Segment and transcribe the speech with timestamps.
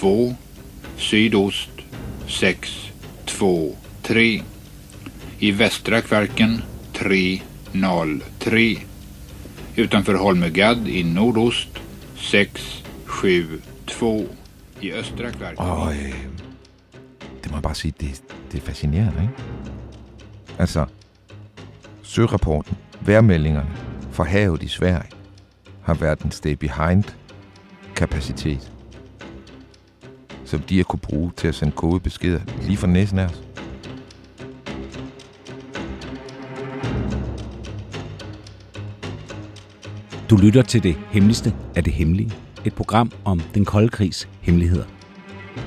[0.00, 0.36] 2,
[0.96, 1.70] sydost
[2.26, 2.92] 6,
[3.26, 4.42] 2, 3.
[5.38, 6.62] I västra Kvarken
[6.92, 8.78] 3, 0, 3.
[9.76, 11.68] Utanför Holmögadd i nordost
[12.16, 12.84] 6,
[13.22, 14.26] 7, 2.
[14.80, 15.58] I östra Kvarken.
[15.58, 16.14] Og øh,
[17.42, 19.34] det må jeg bare sige, det, det er fascinerende, ikke?
[20.58, 20.86] Altså,
[22.02, 23.70] sørapporten, vejrmeldingerne
[24.12, 25.10] fra havet i Sverige
[25.82, 27.04] har været en stay behind
[27.96, 28.72] kapacitet
[30.48, 33.42] som de har kunne bruge til at sende kodebeskeder lige fra næsen af os.
[40.30, 42.32] Du lytter til det hemmeligste af det hemmelige.
[42.64, 44.84] Et program om den kolde krigs hemmeligheder.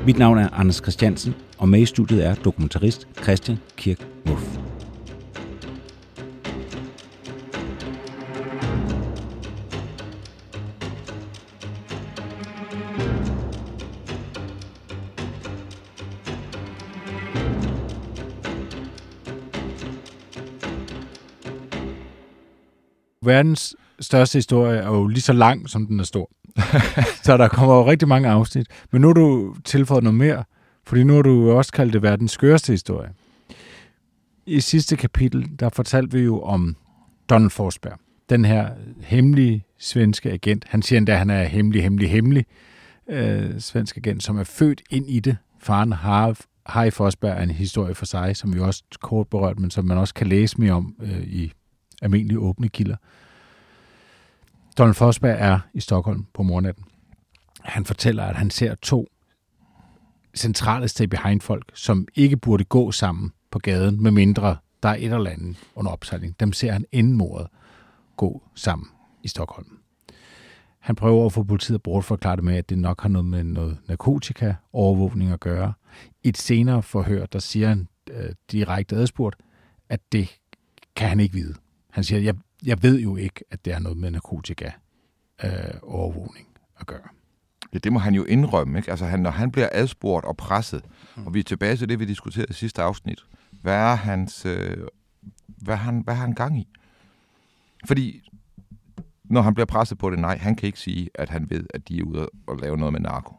[0.06, 4.71] Mit navn er Anders Christiansen, og med i studiet er dokumentarist Christian Kirk Muff.
[23.26, 26.30] Verdens største historie er jo lige så lang, som den er stor.
[27.26, 28.68] så der kommer jo rigtig mange afsnit.
[28.92, 30.44] Men nu har du tilføjet noget mere,
[30.86, 33.10] fordi nu har du jo også kaldt det verdens skørste historie.
[34.46, 36.76] I sidste kapitel, der fortalte vi jo om
[37.30, 38.00] Donald Forsberg.
[38.30, 38.70] Den her
[39.02, 40.66] hemmelige svenske agent.
[40.68, 42.46] Han siger endda, at han er hemmelig, hemmelig, hemmelig
[43.10, 45.38] øh, svensk agent, som er født ind i det.
[45.60, 49.72] Faren har Harry Forsberg er en historie for sig, som vi også kort berørt, men
[49.72, 51.52] som man også kan læse mere om øh, i
[52.02, 52.96] almindelige åbne kilder.
[54.82, 56.84] Donald Forsberg er i Stockholm på mornatten.
[57.62, 59.08] Han fortæller, at han ser to
[60.36, 64.96] centrale stay behind folk, som ikke burde gå sammen på gaden, med mindre der er
[64.96, 66.40] et eller andet under opsejling.
[66.40, 67.48] Dem ser han inden mordet
[68.18, 68.88] gå sammen
[69.24, 69.68] i Stockholm.
[70.80, 73.44] Han prøver at få politiet at bortforklare det med, at det nok har noget med
[73.44, 75.74] noget narkotika, overvågning at gøre.
[76.24, 79.36] I et senere forhør, der siger han øh, direkte adspurgt,
[79.90, 80.40] at det
[80.96, 81.54] kan han ikke vide.
[81.92, 84.72] Han siger, jeg, jeg ved jo ikke, at det er noget med narkotika
[85.44, 85.52] øh,
[85.82, 86.48] overvågning
[86.80, 87.08] at gøre.
[87.74, 88.92] Ja, det må han jo indrømme, ikke?
[88.92, 90.86] Altså, han, når han bliver adspurgt og presset,
[91.18, 91.28] mm.
[91.28, 94.78] og vi er tilbage til det, vi diskuterede i sidste afsnit, hvad er hans, øh,
[95.46, 96.68] hvad, han, hvad har han gang i?
[97.88, 98.30] Fordi
[99.24, 101.88] når han bliver presset på det, nej, han kan ikke sige, at han ved, at
[101.88, 103.36] de er ude og lave noget med narko.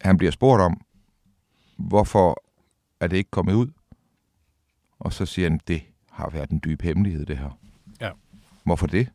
[0.00, 0.80] Han bliver spurgt om,
[1.76, 2.42] hvorfor
[3.00, 3.70] er det ikke kommet ud?
[4.98, 5.82] Og så siger han, det
[6.18, 7.58] har været en dyb hemmelighed, det her.
[8.00, 8.10] Ja.
[8.64, 9.08] Hvorfor det?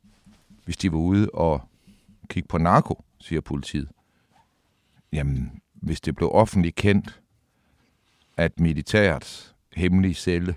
[0.65, 1.61] Hvis de var ude og
[2.27, 3.89] kigge på narko, siger politiet.
[5.11, 7.21] Jamen, hvis det blev offentligt kendt,
[8.37, 10.55] at militærets hemmelige celle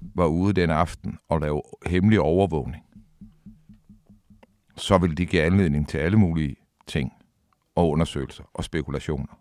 [0.00, 2.84] var ude den aften og lave hemmelig overvågning,
[4.76, 7.12] så ville de give anledning til alle mulige ting
[7.74, 9.40] og undersøgelser og spekulationer.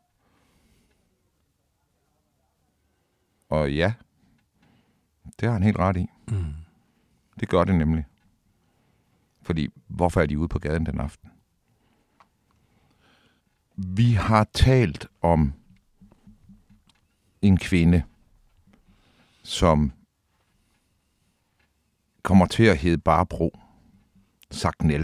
[3.49, 3.93] Og ja,
[5.39, 6.07] det har han helt ret i.
[6.27, 6.53] Mm.
[7.39, 8.05] Det gør det nemlig.
[9.41, 11.29] Fordi, hvorfor er de ude på gaden den aften?
[13.75, 15.53] Vi har talt om
[17.41, 18.03] en kvinde,
[19.43, 19.91] som
[22.23, 23.59] kommer til at hedde Barbro
[24.51, 25.03] Sagnel.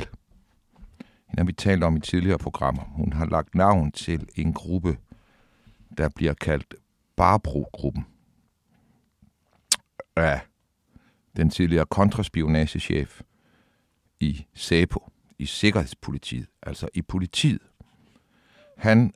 [1.27, 2.83] Hende har vi talt om i tidligere programmer.
[2.83, 4.97] Hun har lagt navn til en gruppe,
[5.97, 6.75] der bliver kaldt
[7.15, 8.05] Barbro-gruppen
[10.15, 10.39] af
[11.37, 13.21] den tidligere kontraspionagechef
[14.19, 15.09] i SEPO,
[15.39, 17.61] i Sikkerhedspolitiet, altså i politiet.
[18.77, 19.13] Han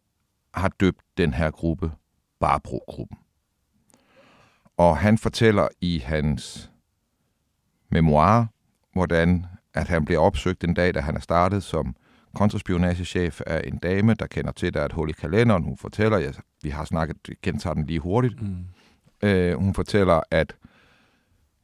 [0.54, 1.92] har døbt den her gruppe
[2.40, 3.18] Barbro-gruppen.
[4.78, 6.72] Og han fortæller i hans
[7.90, 8.46] memoir,
[8.94, 11.96] hvordan at han bliver opsøgt den dag, da han er startet som
[12.36, 15.64] kontraspionagechef af en dame, der kender til, der er et hul i kalenderen.
[15.64, 16.32] Hun fortæller, ja,
[16.64, 18.42] vi har snakket, gentager den lige hurtigt.
[18.42, 18.66] Mm.
[19.24, 20.56] Øh, hun fortæller, at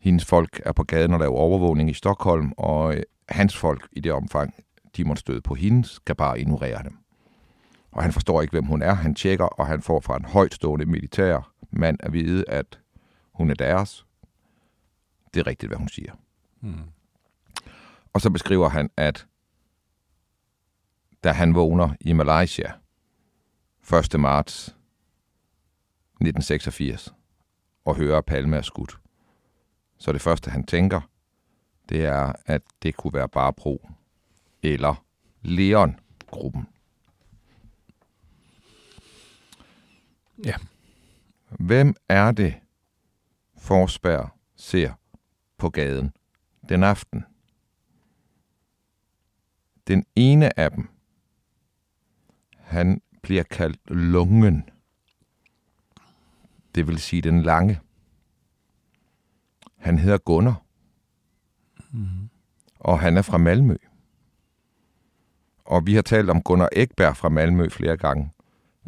[0.06, 4.00] hendes folk er på gaden og laver overvågning i Stockholm, og øh, hans folk i
[4.00, 4.54] det omfang,
[4.98, 6.98] de måtte støde på hende, skal bare ignorere dem.
[7.92, 8.94] Og han forstår ikke, hvem hun er.
[8.94, 12.80] Han tjekker, og han får fra en højtstående militær mand at vide, at
[13.34, 14.06] hun er deres.
[15.34, 16.12] Det er rigtigt, hvad hun siger.
[16.60, 16.80] Hmm.
[18.14, 19.28] Og så beskriver han, at
[21.24, 22.72] da han vågner i Malaysia
[24.14, 24.20] 1.
[24.20, 27.14] marts 1986
[27.86, 29.00] og hører, at Palme er skudt,
[29.98, 31.02] så det første, han tænker,
[31.90, 33.90] det er, at det kunne være Barbro
[34.64, 35.06] eller
[35.42, 36.68] Leon-gruppen.
[40.46, 40.56] Ja.
[41.50, 42.56] Hvem er det,
[43.58, 44.94] Forsberg ser
[45.58, 46.14] på gaden
[46.70, 47.26] den aften?
[49.88, 50.90] Den ene af dem,
[52.58, 54.70] han bliver kaldt lungen.
[56.76, 57.80] Det vil sige den lange.
[59.86, 60.62] Han hedder Gunnar.
[61.92, 62.30] Mm.
[62.80, 63.76] Og han er fra Malmø.
[65.66, 68.32] Og vi har talt om Gunnar Ekberg fra Malmø flere gange.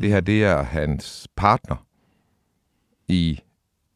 [0.02, 1.86] Det her, det er hans partner
[3.08, 3.40] i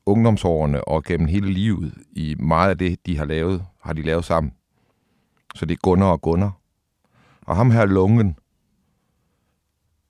[0.06, 1.94] ungdomsårene og gennem hele livet.
[2.12, 4.54] I meget af det, de har lavet, har de lavet sammen.
[5.56, 6.58] Så det er Gunnar og Gunnar.
[7.42, 8.36] Og ham her Lungen,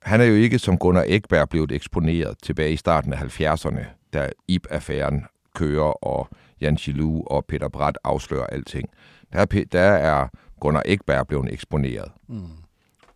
[0.02, 4.30] han er jo ikke som Gunnar Ekberg blevet eksponeret tilbage i starten af 70'erne, da
[4.48, 5.24] IB-affæren
[5.54, 6.28] kører, og
[6.62, 8.88] Jan Gilou og Peter Bratt afslører alting.
[9.32, 10.28] Der er, der er
[10.60, 12.48] Gunnar Ekberg blevet eksponeret, mm.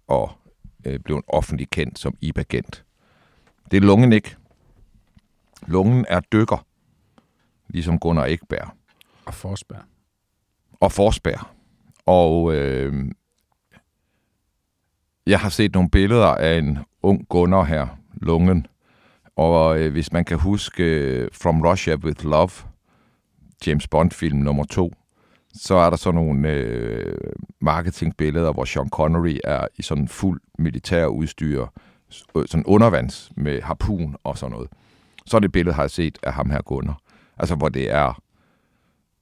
[0.06, 0.31] og
[0.84, 2.84] øh, blevet offentligt kendt som IB-agent.
[3.70, 4.37] Det er Lungen ikke.
[5.66, 6.66] Lungen er dykker,
[7.69, 8.70] ligesom Gunnar Ekberg.
[9.26, 9.82] Og Forsberg.
[10.81, 11.40] Og Forsberg.
[12.06, 13.12] Og øh,
[15.26, 18.66] jeg har set nogle billeder af en ung Gunnar her, Lungen.
[19.37, 22.50] Og øh, hvis man kan huske øh, From Russia with Love,
[23.66, 24.92] James Bond-film nummer to,
[25.54, 31.06] så er der sådan nogle øh, marketingbilleder, hvor Sean Connery er i sådan fuld militær
[31.06, 31.66] udstyr,
[32.46, 34.68] sådan undervands med harpun og sådan noget.
[35.26, 36.98] Så er det billede, har jeg set af ham her Gunnar.
[37.38, 38.22] Altså, hvor det er,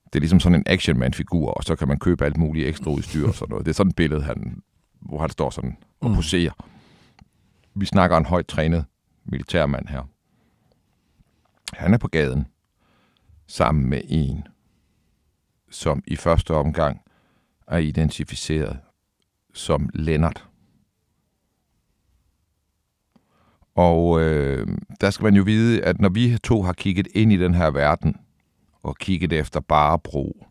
[0.04, 3.28] det er ligesom sådan en actionman-figur, og så kan man købe alt muligt ekstra udstyr
[3.28, 3.66] og sådan noget.
[3.66, 4.62] Det er sådan et billede, han,
[5.00, 6.16] hvor han står sådan og mm.
[6.16, 6.52] poserer.
[7.74, 8.84] Vi snakker en højt trænet
[9.24, 10.02] militærmand her.
[11.72, 12.46] Han er på gaden
[13.46, 14.46] sammen med en,
[15.70, 17.00] som i første omgang
[17.68, 18.78] er identificeret
[19.52, 20.48] som Lennart.
[23.74, 24.68] Og øh,
[25.00, 27.70] der skal man jo vide, at når vi to har kigget ind i den her
[27.70, 28.16] verden,
[28.82, 30.46] og kigget efter Barbro,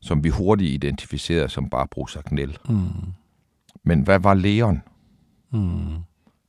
[0.00, 2.58] som vi hurtigt identificerede som Barbro Sagnel.
[2.68, 2.88] Mm.
[3.82, 4.82] Men hvad var Leon?
[5.50, 5.96] Mm.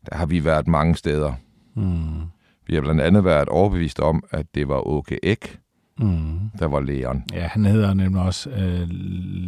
[0.09, 1.33] Der har vi været mange steder.
[1.73, 2.21] Mm.
[2.69, 5.59] Vi har blandt andet været overbevist om, at det var Åke Ek,
[5.97, 6.39] mm.
[6.59, 7.23] der var Leon.
[7.33, 8.87] Ja, han hedder nemlig også øh,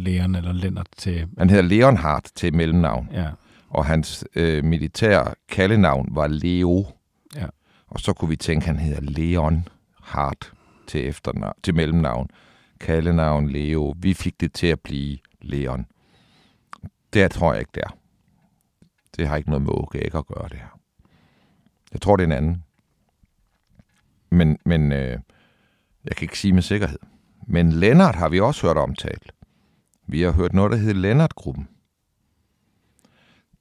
[0.04, 1.28] Leon eller Lennart til...
[1.38, 3.08] Han hedder Leonhardt til mellemnavn.
[3.12, 3.28] Ja.
[3.68, 6.86] Og hans øh, militær kaldenavn var Leo.
[7.36, 7.46] Ja.
[7.86, 9.68] Og så kunne vi tænke, at han hedder Leon
[10.02, 10.52] Hart
[10.86, 12.28] til, efternavn, til mellemnavn.
[12.80, 13.94] Kaldenavn Leo.
[13.98, 15.86] Vi fik det til at blive Leon.
[17.12, 17.96] Det tror jeg ikke, det er.
[19.16, 20.78] Det har ikke noget med Ek at gøre, det her.
[21.92, 22.62] Jeg tror, det er en anden.
[24.32, 25.18] Men, men øh,
[26.04, 26.98] jeg kan ikke sige med sikkerhed.
[27.46, 29.32] Men Lennart har vi også hørt omtalt.
[30.06, 31.68] Vi har hørt noget, der hedder Lennart-gruppen.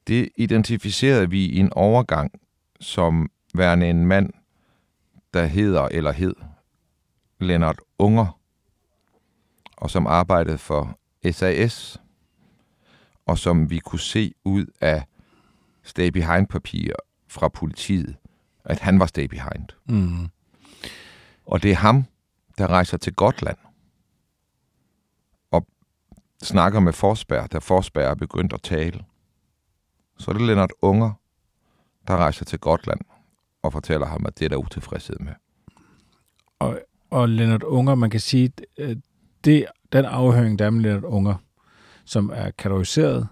[0.08, 2.32] Det identificerede vi i en overgang
[2.80, 4.34] som værende en mand,
[5.34, 6.36] der hedder eller hed
[7.40, 8.40] Lennart Unger,
[9.78, 11.00] og som arbejdede for
[11.32, 12.02] SAS,
[13.26, 15.04] og som vi kunne se ud af
[15.84, 16.96] stay behind papirer
[17.28, 18.16] fra politiet,
[18.66, 19.68] at han var stay behind.
[19.86, 20.30] Mm.
[21.46, 22.06] Og det er ham,
[22.58, 23.58] der rejser til Gotland
[25.52, 25.68] og
[26.42, 29.06] snakker med Forsberg, da Forsberg er begyndt at tale.
[30.18, 31.12] Så er det Lennart Unger,
[32.08, 33.00] der rejser til Gotland
[33.62, 35.34] og fortæller ham, at det er der utilfredshed med.
[36.60, 36.80] Og,
[37.10, 38.96] og Lennart Unger, man kan sige, øh,
[39.44, 41.36] det, den afhøring, der er med Lennart Unger,
[42.06, 43.28] som er kategoriseret,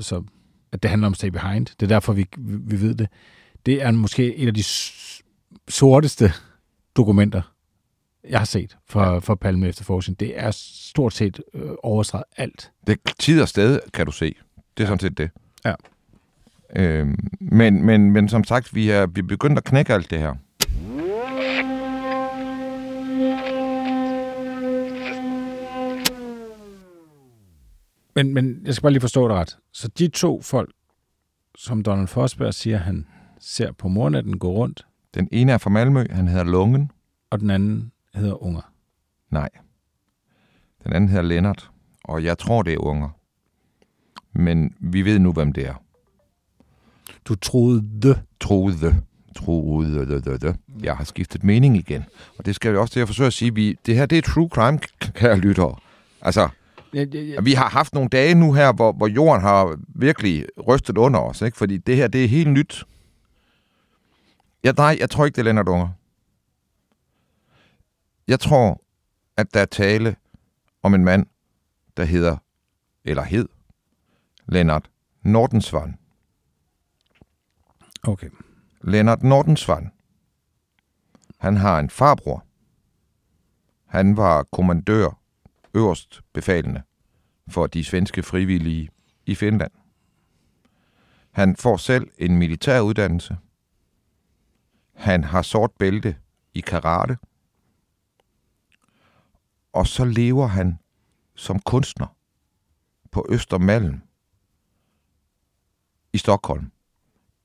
[0.00, 0.24] så
[0.72, 3.08] at det handler om Stay Behind, det er derfor, vi, vi ved det,
[3.66, 4.64] det er måske et af de
[5.68, 6.32] sorteste
[6.96, 7.42] dokumenter,
[8.30, 9.18] jeg har set for, ja.
[9.18, 10.20] for Palme efterforskning.
[10.20, 12.70] Det er stort set øh, overstreget alt.
[12.86, 14.26] Det tid og sted, kan du se.
[14.26, 14.34] Det
[14.76, 14.86] er ja.
[14.86, 15.30] sådan set det.
[15.64, 15.74] Ja.
[16.76, 20.18] Øhm, men, men, men som sagt, vi er, vi er begyndt at knække alt det
[20.18, 20.34] her.
[28.14, 29.56] Men, men jeg skal bare lige forstå det ret.
[29.72, 30.70] Så de to folk,
[31.58, 33.06] som Donald Forsberg siger, han
[33.40, 34.86] ser på mornatten gå rundt.
[35.16, 36.90] Den ene er fra Malmø, han hedder Lungen.
[37.30, 38.72] Og den anden hedder Unger.
[39.30, 39.48] Nej.
[40.84, 41.70] Den anden hedder Lennart,
[42.04, 43.08] og jeg tror, det er Unger.
[44.32, 45.74] Men vi ved nu, hvem det er.
[47.24, 48.22] Du troede.
[48.40, 49.02] Troede.
[49.36, 50.06] Troede.
[50.06, 50.54] The, the, the.
[50.82, 52.04] Jeg har skiftet mening igen.
[52.38, 53.54] Og det skal vi også til at forsøge at sige.
[53.54, 55.74] Vi, det her, det er true crime, kære lyttere.
[56.22, 56.48] Altså,
[56.94, 60.46] Jeg, jeg, jeg, Vi har haft nogle dage nu her, hvor, hvor jorden har virkelig
[60.68, 61.56] rystet under os, ikke?
[61.56, 62.84] fordi det her, det er helt nyt.
[64.64, 65.88] Ja, nej, jeg tror ikke, det er Lennart Unger.
[68.28, 68.82] Jeg tror,
[69.36, 70.16] at der er tale
[70.82, 71.26] om en mand,
[71.96, 72.36] der hedder,
[73.04, 73.48] eller hed,
[74.48, 74.90] Lennart
[75.22, 75.94] Nordensvand.
[78.02, 78.30] okay.
[78.80, 79.90] Lennart Nordensvand.
[81.38, 82.44] Han har en farbror.
[83.86, 85.20] Han var kommandør,
[85.74, 86.82] øverst befalende
[87.48, 88.90] for de svenske frivillige
[89.26, 89.72] i Finland.
[91.30, 93.36] Han får selv en militær uddannelse.
[94.96, 96.16] Han har sort bælte
[96.54, 97.16] i karate.
[99.72, 100.78] Og så lever han
[101.34, 102.06] som kunstner
[103.10, 104.00] på Østermalm
[106.12, 106.72] i Stockholm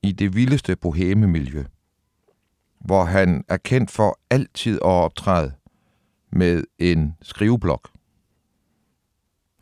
[0.02, 1.64] i det vildeste boheme-miljø,
[2.78, 5.52] hvor han er kendt for altid at optræde
[6.30, 7.90] med en skriveblok.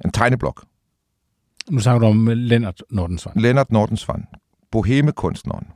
[0.04, 0.64] En tegneblok.
[1.70, 3.40] Nu snakker du om Lennart Nordensvang.
[3.40, 4.24] Lennart Nordensvand,
[4.70, 5.66] bohemekunstneren,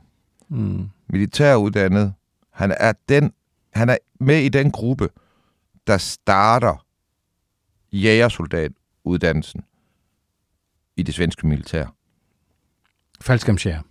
[0.49, 0.89] Mm.
[1.07, 2.13] militæruddannet.
[2.51, 3.33] Han er, den,
[3.73, 5.09] han er med i den gruppe,
[5.87, 6.85] der starter
[7.91, 9.63] jægersoldatuddannelsen
[10.95, 11.95] i det svenske militær.
[13.21, 13.81] Faldskærmsjæger.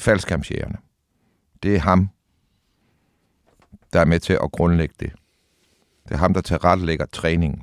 [0.00, 0.76] faldskærmsjægerne.
[1.62, 2.10] Det er ham,
[3.92, 5.12] der er med til at grundlægge det.
[6.08, 7.62] Det er ham, der tilrettelægger træningen.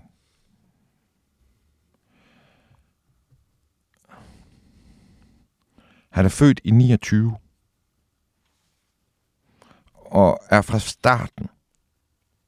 [6.10, 7.38] Han er født i 29
[10.12, 11.50] og er fra starten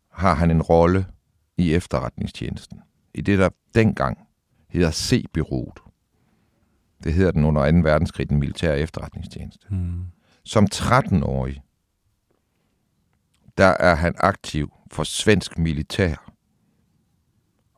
[0.09, 1.07] har han en rolle
[1.57, 2.81] i efterretningstjenesten.
[3.13, 4.27] I det, der dengang
[4.69, 5.79] hedder C-byrået.
[7.03, 7.77] Det hedder den under 2.
[7.77, 9.67] verdenskrig, den militære efterretningstjeneste.
[9.69, 10.05] Mm.
[10.43, 11.63] Som 13-årig,
[13.57, 16.33] der er han aktiv for svensk militær.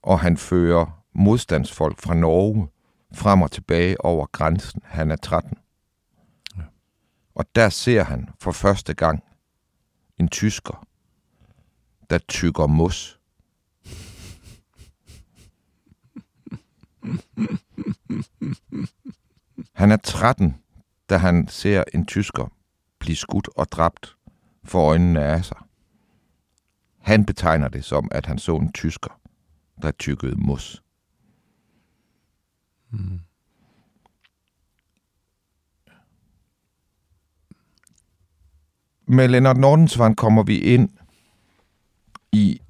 [0.03, 2.67] Og han fører modstandsfolk fra Norge
[3.13, 4.81] frem og tilbage over grænsen.
[4.85, 5.57] Han er 13.
[6.57, 6.61] Ja.
[7.35, 9.23] Og der ser han for første gang
[10.21, 10.87] en tysker,
[12.09, 13.19] der tykker mos.
[19.73, 20.55] Han er 13,
[21.09, 22.47] da han ser en tysker
[22.99, 24.17] blive skudt og dræbt
[24.63, 25.57] for øjnene af sig.
[26.99, 29.19] Han betegner det som, at han så en tysker,
[29.81, 30.83] der tykkede mos.
[32.89, 33.19] Mm.
[39.11, 40.89] Med Lennart Nordensvand kommer vi ind
[42.31, 42.61] i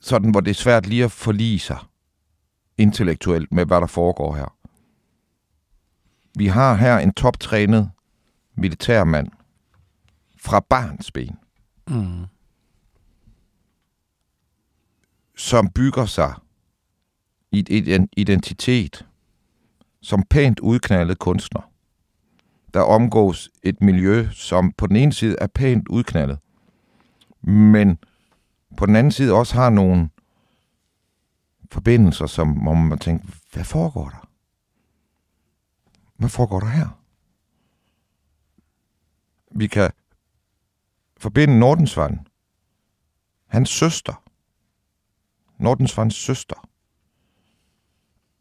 [0.00, 1.78] sådan, hvor det er svært lige at forlige sig
[2.78, 4.56] intellektuelt med, hvad der foregår her.
[6.38, 7.90] Vi har her en toptrænet
[8.56, 9.28] militærmand
[10.38, 11.38] fra barnsben,
[11.88, 12.24] Mm.
[15.36, 16.34] som bygger sig
[17.52, 19.06] i et- en identitet
[20.02, 21.70] som pænt udknaldet kunstner,
[22.74, 26.38] der omgås et miljø, som på den ene side er pænt udknaldet,
[27.42, 27.98] men
[28.76, 30.10] på den anden side også har nogle
[31.72, 34.28] forbindelser, som hvor man tænker, hvad foregår der?
[36.16, 37.00] Hvad foregår der her?
[39.50, 39.90] Vi kan
[41.16, 42.18] forbinde Nordensvand,
[43.46, 44.22] hans søster,
[45.58, 46.68] Nordensvands søster,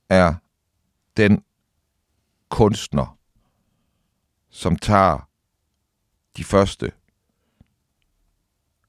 [0.09, 0.33] er
[1.17, 1.43] den
[2.49, 3.17] kunstner,
[4.53, 5.29] som tager
[6.37, 6.91] de første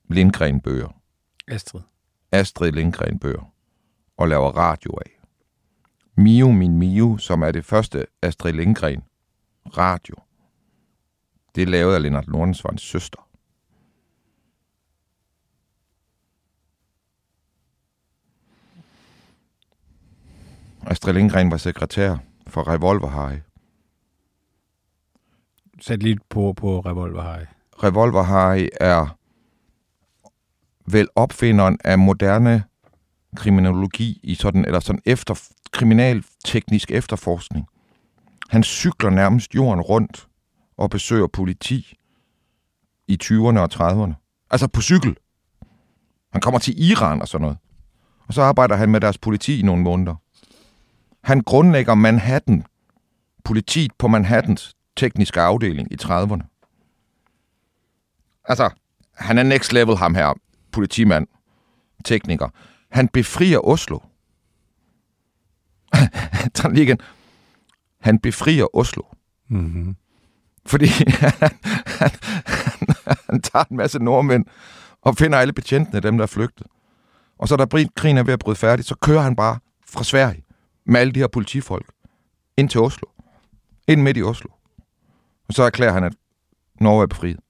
[0.08, 0.88] Lindgren-bøger,
[1.48, 1.80] Astrid.
[2.32, 3.52] Astrid Lindgren-bøger,
[4.16, 5.20] og laver radio af.
[6.16, 9.04] Mio min Mio, som er det første Astrid Lindgren
[9.76, 10.14] radio,
[11.54, 13.28] det er lavet af Lennart Nordensvands søster.
[20.86, 22.16] Astrid Lindgren var sekretær
[22.46, 23.38] for Revolver Harry.
[25.86, 27.44] Sæt lige på, på Revolver Harry.
[27.82, 29.16] Revolver Harry er
[30.86, 32.64] vel opfinderen af moderne
[33.36, 37.66] kriminologi i sådan, eller sådan efter, kriminalteknisk efterforskning.
[38.48, 40.28] Han cykler nærmest jorden rundt
[40.76, 41.96] og besøger politi
[43.08, 44.46] i 20'erne og 30'erne.
[44.50, 45.16] Altså på cykel.
[46.32, 47.58] Han kommer til Iran og sådan noget.
[48.26, 50.14] Og så arbejder han med deres politi i nogle måneder.
[51.24, 52.64] Han grundlægger Manhattan,
[53.44, 56.54] politiet på Manhattans tekniske afdeling i 30'erne.
[58.44, 58.70] Altså,
[59.14, 60.32] han er next level, ham her,
[60.72, 61.26] politimand,
[62.04, 62.48] tekniker.
[62.90, 63.98] Han befrier Oslo.
[66.54, 66.98] Tag lige igen.
[68.00, 69.02] Han befrier Oslo.
[69.48, 69.96] Mm-hmm.
[70.66, 71.32] Fordi han,
[72.00, 72.10] han,
[73.06, 74.44] han, han tager en masse nordmænd
[75.02, 76.66] og finder alle betjentene, dem der er flygtet.
[77.38, 80.44] Og så da krigen er ved at bryde færdig, så kører han bare fra Sverige
[80.86, 81.86] med alle de her politifolk
[82.56, 83.08] ind til Oslo.
[83.88, 84.50] Ind midt i Oslo.
[85.48, 86.12] Og så erklærer han, at
[86.80, 87.40] Norge er befriet.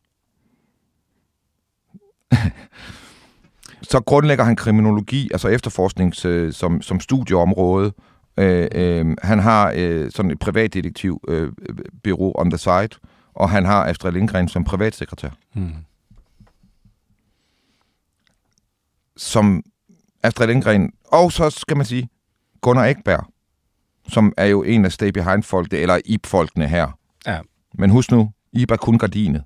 [3.83, 7.93] så grundlægger han kriminologi, altså efterforsknings øh, som, som studieområde.
[8.37, 11.53] Øh, øh, han har øh, sådan et privatdetektiv øh,
[12.05, 12.89] bureau on the side,
[13.35, 15.31] og han har Astrid Lindgren som privatsekretær.
[15.55, 15.73] Mm.
[19.17, 19.63] Som
[20.23, 22.09] Astrid Lindgren, og så skal man sige
[22.61, 23.27] Gunnar Ekberg,
[24.09, 26.99] som er jo en af Stay Behind-folkene, eller IB-folkene her.
[27.27, 27.39] Ja.
[27.79, 29.45] Men husk nu, IB er kun gardinet.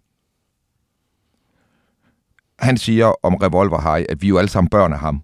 [2.58, 5.23] Han siger om Revolver High, at vi jo alle sammen børn af ham.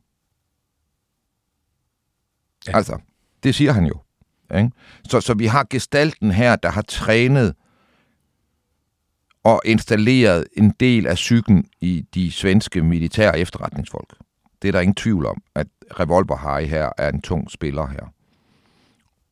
[2.67, 2.77] Ja.
[2.77, 2.99] Altså,
[3.43, 4.01] det siger han jo.
[4.57, 4.71] Ikke?
[5.09, 7.55] Så, så vi har gestalten her, der har trænet
[9.45, 14.17] og installeret en del af psyken i de svenske militære efterretningsfolk.
[14.63, 15.67] Det er der ingen tvivl om, at
[16.01, 18.13] Revolver High her er en tung spiller her.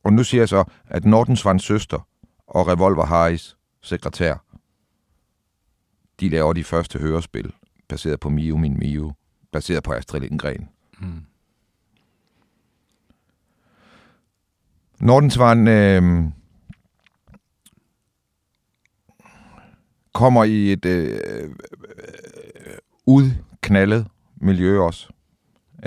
[0.03, 2.07] Og nu siger jeg så, at Nordensvands søster
[2.47, 4.35] og Revolver Highs sekretær,
[6.19, 7.53] de laver de første hørespil,
[7.87, 9.13] baseret på Mio Min Mio,
[9.51, 10.69] baseret på Astrid Lindgren.
[10.99, 11.25] Mm.
[14.99, 16.23] Nordensvand øh,
[20.13, 21.49] kommer i et øh, øh,
[23.05, 25.07] udknaldet miljø også,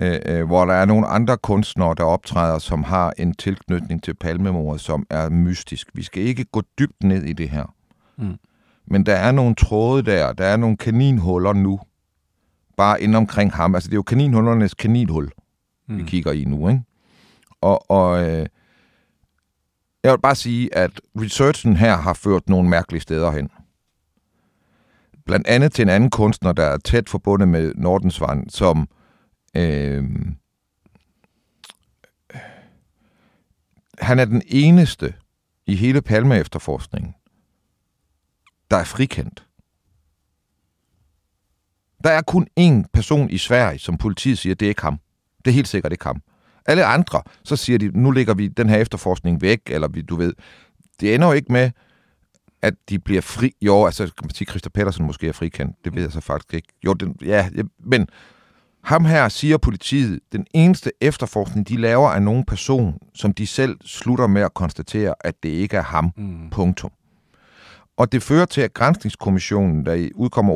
[0.02, 4.14] øh, øh, hvor der er nogle andre kunstnere, der optræder, som har en tilknytning til
[4.14, 5.90] palmemordet, som er mystisk.
[5.94, 7.75] Vi skal ikke gå dybt ned i det her.
[8.18, 8.36] Mm.
[8.86, 11.80] Men der er nogle tråde der, der er nogle kaninhuller nu,
[12.76, 13.74] bare ind omkring ham.
[13.74, 15.30] Altså det er jo kaninhullernes kaninhul,
[15.88, 15.98] mm.
[15.98, 16.82] vi kigger i nu, ikke?
[17.60, 18.46] Og, og øh,
[20.04, 23.50] jeg vil bare sige, at researchen her har ført nogle mærkelige steder hen.
[25.24, 28.88] Blandt andet til en anden kunstner, der er tæt forbundet med Nordensvand, som
[29.56, 30.04] øh,
[33.98, 35.14] han er den eneste
[35.66, 37.14] i hele Palme-efterforskningen,
[38.70, 39.46] der er frikendt.
[42.04, 45.00] Der er kun én person i Sverige, som politiet siger, det er ikke ham.
[45.44, 46.22] Det er helt sikkert ikke ham.
[46.66, 50.16] Alle andre, så siger de, nu lægger vi den her efterforskning væk, eller vi, du
[50.16, 50.32] ved,
[51.00, 51.70] det ender jo ikke med,
[52.62, 53.52] at de bliver fri.
[53.62, 55.76] Jo, altså, kan man sige, Christa Pedersen måske er frikendt.
[55.84, 56.68] Det ved jeg så faktisk ikke.
[56.84, 58.08] Jo, den, ja, ja, men
[58.84, 63.78] ham her siger politiet, den eneste efterforskning, de laver af nogen person, som de selv
[63.84, 66.12] slutter med at konstatere, at det ikke er ham.
[66.16, 66.50] Mm.
[66.50, 66.90] Punktum.
[67.96, 70.52] Og det fører til, at Grænsningskommissionen, der i udkommer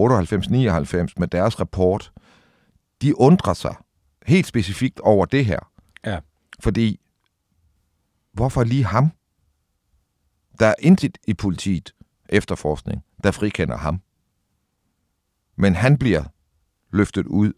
[1.09, 2.13] 98-99 med deres rapport,
[3.03, 3.75] de undrer sig
[4.27, 5.59] helt specifikt over det her.
[6.05, 6.19] Ja.
[6.61, 7.01] Fordi,
[8.33, 9.11] hvorfor lige ham?
[10.59, 11.95] Der er intet i politiet
[12.29, 14.01] efterforskning, der frikender ham.
[15.57, 16.25] Men han bliver
[16.93, 17.53] løftet ud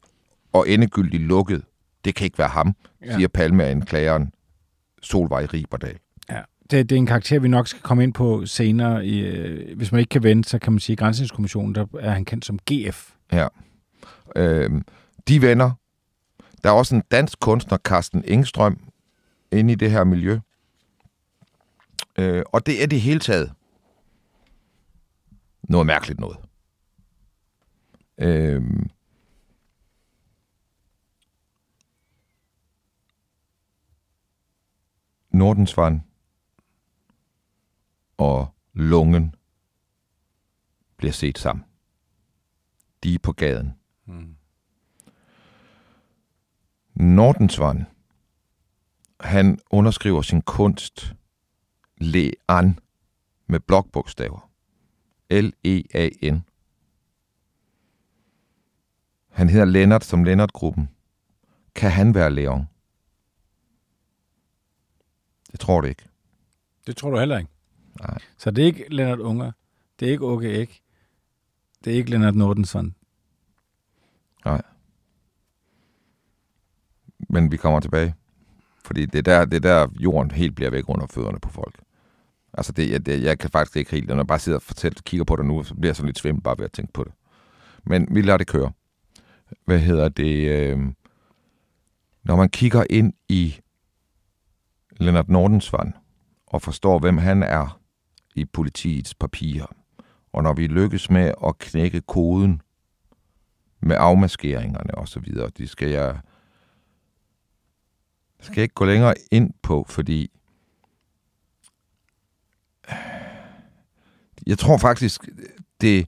[0.52, 1.64] og endegyldigt lukket.
[2.04, 3.14] Det kan ikke være ham, Ja.
[3.14, 4.32] siger Palme anklageren
[5.02, 5.98] Solvej Riberdal.
[6.70, 9.06] Det, det er en karakter, vi nok skal komme ind på senere.
[9.06, 12.10] I, øh, hvis man ikke kan vente, så kan man sige, at Grænsningskommissionen, der er
[12.10, 13.10] han kendt som GF.
[13.32, 13.48] Ja.
[14.36, 14.84] Øhm,
[15.28, 15.70] de venner.
[16.64, 18.80] Der er også en dansk kunstner, Carsten Engstrøm,
[19.52, 20.38] inde i det her miljø.
[22.18, 23.52] Øh, og det er det hele taget
[25.62, 26.36] noget mærkeligt noget.
[28.18, 28.90] Øhm,
[35.30, 36.00] Nordensvand
[38.22, 39.34] og Lungen
[40.96, 41.64] bliver set sammen.
[43.02, 43.72] De er på gaden.
[44.06, 44.36] Mm.
[46.94, 47.84] Nordensvand,
[49.20, 51.14] han underskriver sin kunst
[51.96, 52.78] Lean
[53.46, 54.50] med blokbogstaver.
[55.30, 56.44] L-E-A-N.
[59.28, 60.88] Han hedder Lennart som Lennart-gruppen.
[61.74, 62.68] Kan han være Leon?
[65.52, 66.08] Jeg tror det ikke.
[66.86, 67.51] Det tror du heller ikke.
[68.00, 68.18] Nej.
[68.38, 69.52] Så det er ikke Lennart Unger.
[70.00, 70.82] Det er ikke Åke Æg.
[71.84, 72.94] Det er ikke Lennart Nordensson.
[74.44, 74.62] Nej.
[77.28, 78.14] Men vi kommer tilbage.
[78.84, 81.78] Fordi det er der, det er der jorden helt bliver væk under fødderne på folk.
[82.54, 85.00] Altså, det, jeg, det, jeg kan faktisk ikke helt, når jeg bare sidder og fortæller,
[85.04, 87.04] kigger på det nu, så bliver jeg sådan lidt svimmel bare ved at tænke på
[87.04, 87.12] det.
[87.84, 88.72] Men vi lader det køre.
[89.64, 90.48] Hvad hedder det?
[90.48, 90.78] Øh,
[92.22, 93.60] når man kigger ind i
[94.96, 95.92] Lennart Nordensvand
[96.46, 97.81] og forstår, hvem han er
[98.34, 99.66] i politiets papirer,
[100.32, 102.62] og når vi lykkes med at knække koden
[103.80, 106.20] med afmaskeringerne og så videre, det skal jeg
[108.40, 110.30] skal jeg ikke gå længere ind på, fordi
[114.46, 115.28] jeg tror faktisk,
[115.80, 116.06] det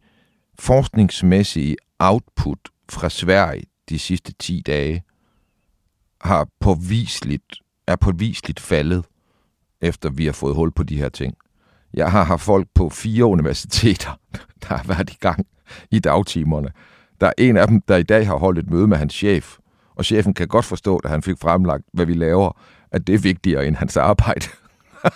[0.58, 2.58] forskningsmæssige output
[2.88, 5.04] fra Sverige de sidste 10 dage
[6.20, 9.04] har påviseligt er påviseligt faldet,
[9.80, 11.36] efter vi har fået hul på de her ting.
[11.94, 14.18] Jeg har haft folk på fire universiteter,
[14.62, 15.46] der har været i gang
[15.90, 16.68] i dagtimerne.
[17.20, 19.56] Der er en af dem, der i dag har holdt et møde med hans chef,
[19.96, 22.58] og chefen kan godt forstå, da han fik fremlagt, hvad vi laver,
[22.92, 24.46] at det er vigtigere end hans arbejde.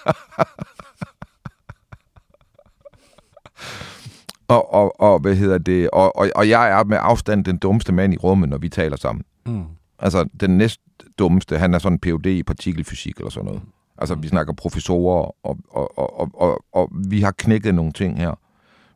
[4.49, 5.91] og, og, og, hvad hedder det?
[5.91, 8.97] Og, og, og jeg er med afstand den dummeste mand i rummet, når vi taler
[8.97, 9.25] sammen.
[9.47, 9.65] Mm.
[9.99, 10.81] Altså, den næst
[11.19, 12.27] dummeste, han er sådan en Ph.D.
[12.27, 13.63] i partikelfysik eller sådan noget.
[13.99, 18.19] Altså, vi snakker professorer, og, og, og, og, og, og vi har knækket nogle ting
[18.19, 18.35] her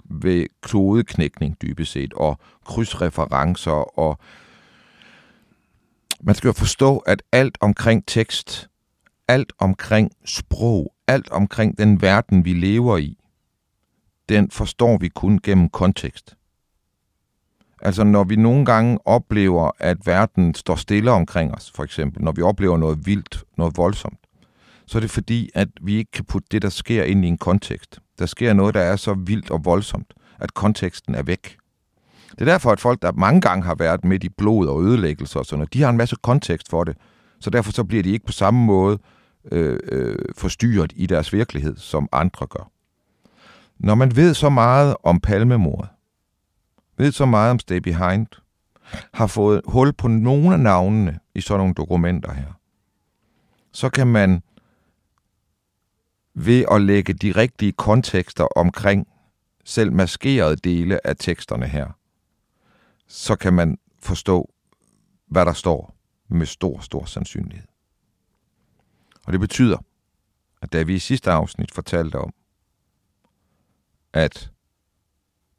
[0.05, 4.19] ved klodeknækning dybest set, og krydsreferencer, og
[6.21, 8.69] man skal jo forstå, at alt omkring tekst,
[9.29, 13.19] alt omkring sprog, alt omkring den verden, vi lever i,
[14.29, 16.37] den forstår vi kun gennem kontekst.
[17.83, 22.33] Altså når vi nogle gange oplever, at verden står stille omkring os, for eksempel, når
[22.33, 24.22] vi oplever noget vildt, noget voldsomt,
[24.87, 27.39] så er det fordi, at vi ikke kan putte det, der sker ind i en
[27.39, 28.01] kontekst.
[28.19, 31.57] Der sker noget, der er så vildt og voldsomt, at konteksten er væk.
[32.31, 35.39] Det er derfor, at folk, der mange gange har været midt i blod og ødelæggelse
[35.39, 36.97] og sådan noget, de har en masse kontekst for det.
[37.41, 38.99] Så derfor så bliver de ikke på samme måde
[39.53, 42.71] øh, øh, forstyrret i deres virkelighed, som andre gør.
[43.79, 45.89] Når man ved så meget om palmemordet,
[46.99, 48.27] ved så meget om Stay Behind,
[49.15, 52.59] har fået hul på nogle af navnene i sådan nogle dokumenter her,
[53.73, 54.43] så kan man
[56.35, 59.07] ved at lægge de rigtige kontekster omkring
[59.65, 61.99] selv maskerede dele af teksterne her,
[63.07, 64.53] så kan man forstå,
[65.27, 65.95] hvad der står
[66.29, 67.67] med stor, stor sandsynlighed.
[69.27, 69.79] Og det betyder,
[70.63, 72.35] at da vi i sidste afsnit fortalte om,
[74.13, 74.51] at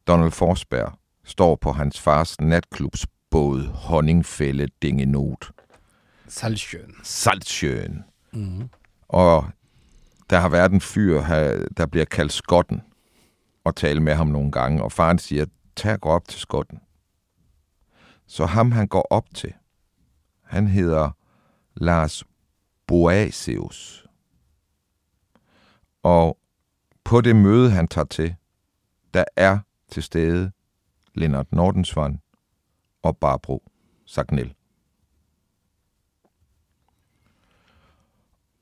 [0.07, 5.51] Donald Forsberg står på hans fars natklubs båd Honningfælde Dingenot.
[6.27, 6.95] Saltsjøen.
[7.03, 8.03] Saltsjøen.
[8.31, 8.69] Mm.
[9.07, 9.49] Og
[10.29, 11.21] der har været en fyr,
[11.77, 12.81] der bliver kaldt Skotten,
[13.63, 16.79] og tale med ham nogle gange, og faren siger, tag gå op til Skotten.
[18.27, 19.53] Så ham, han går op til,
[20.43, 21.11] han hedder
[21.73, 22.23] Lars
[22.87, 24.07] Boaseus.
[26.03, 26.37] Og
[27.03, 28.35] på det møde, han tager til,
[29.13, 29.59] der er
[29.89, 30.51] til stede
[31.13, 32.19] Lennart Nordensvand
[33.01, 33.63] og Barbro
[34.05, 34.53] Sagnel.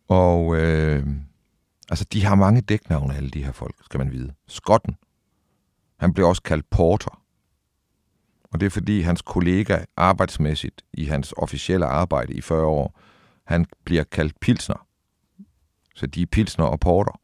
[0.08, 1.08] Og øh,
[1.92, 4.34] altså, de har mange dæknavne, alle de her folk, skal man vide.
[4.48, 4.96] Skotten,
[6.00, 7.22] han blev også kaldt Porter.
[8.52, 13.00] Og det er fordi hans kollega arbejdsmæssigt i hans officielle arbejde i 40 år,
[13.46, 14.88] han bliver kaldt Pilsner.
[15.96, 17.20] Så de er Pilsner og Porter.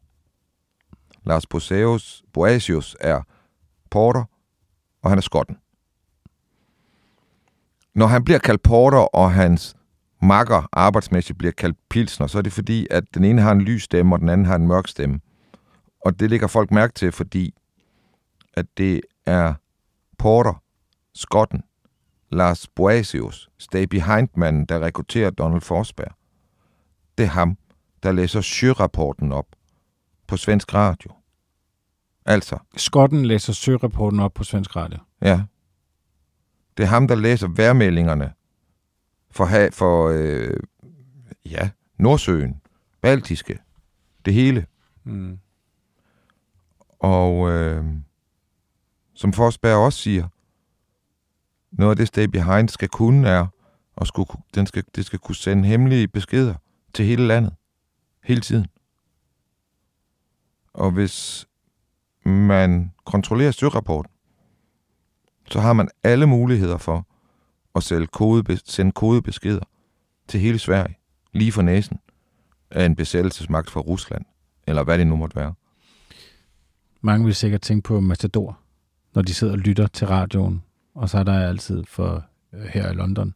[1.26, 3.22] Lars Boseus, Boasius er
[3.90, 4.24] Porter,
[5.02, 5.56] og han er skotten.
[7.94, 9.76] Når han bliver kaldt Porter, og hans
[10.22, 13.82] makker arbejdsmæssigt bliver kaldt Pilsner, så er det fordi, at den ene har en lys
[13.82, 15.20] stemme, og den anden har en mørk stemme.
[16.04, 17.54] Og det lægger folk mærke til, fordi
[18.54, 19.54] at det er
[20.18, 20.62] Porter,
[21.14, 21.62] skotten,
[22.30, 26.14] Lars Boasius, Stay Behind-manden, der rekrutterer Donald Forsberg.
[27.18, 27.58] Det er ham,
[28.02, 29.46] der læser Sjørapporten op
[30.26, 31.10] på Svensk Radio.
[32.26, 32.58] Altså.
[32.76, 34.98] Skotten læser Sørapporten op på Svensk Radio.
[35.22, 35.42] Ja.
[36.76, 38.32] Det er ham, der læser værmeldingerne
[39.30, 40.56] for, for øh,
[41.44, 42.60] ja, Nordsøen,
[43.00, 43.58] Baltiske,
[44.24, 44.66] det hele.
[45.04, 45.38] Mm.
[46.98, 47.84] Og øh,
[49.14, 50.28] som Forsberg også siger,
[51.70, 53.46] noget af det Stay Behind skal kunne er,
[53.96, 56.54] og skulle, den skal, det skal kunne sende hemmelige beskeder
[56.94, 57.54] til hele landet.
[58.24, 58.66] Hele tiden.
[60.72, 61.48] Og hvis
[62.24, 64.12] man kontrollerer styrrapporten,
[65.50, 67.06] så har man alle muligheder for
[67.78, 69.60] at sende, kode, sende kodebeskeder
[70.28, 70.96] til hele Sverige,
[71.32, 71.98] lige for næsen
[72.70, 74.24] af en besættelsesmagt fra Rusland,
[74.66, 75.54] eller hvad det nu måtte være.
[77.00, 78.58] Mange vil sikkert tænke på Matador,
[79.14, 80.62] når de sidder og lytter til radioen,
[80.94, 83.34] og så er der altid for øh, her i London,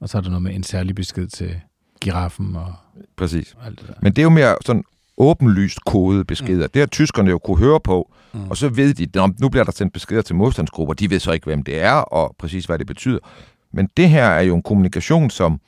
[0.00, 1.60] og så er der noget med en særlig besked til
[2.00, 2.74] giraffen og
[3.16, 3.56] Præcis.
[3.62, 3.94] alt det der.
[4.02, 4.84] Men det er jo mere sådan
[5.18, 6.66] åbenlyst kodede beskeder.
[6.66, 6.70] Mm.
[6.74, 8.50] Det har tyskerne jo kunne høre på, mm.
[8.50, 10.94] og så ved de, at nu bliver der sendt beskeder til modstandsgrupper.
[10.94, 13.18] De ved så ikke, hvem det er, og præcis hvad det betyder.
[13.72, 15.60] Men det her er jo en kommunikation, som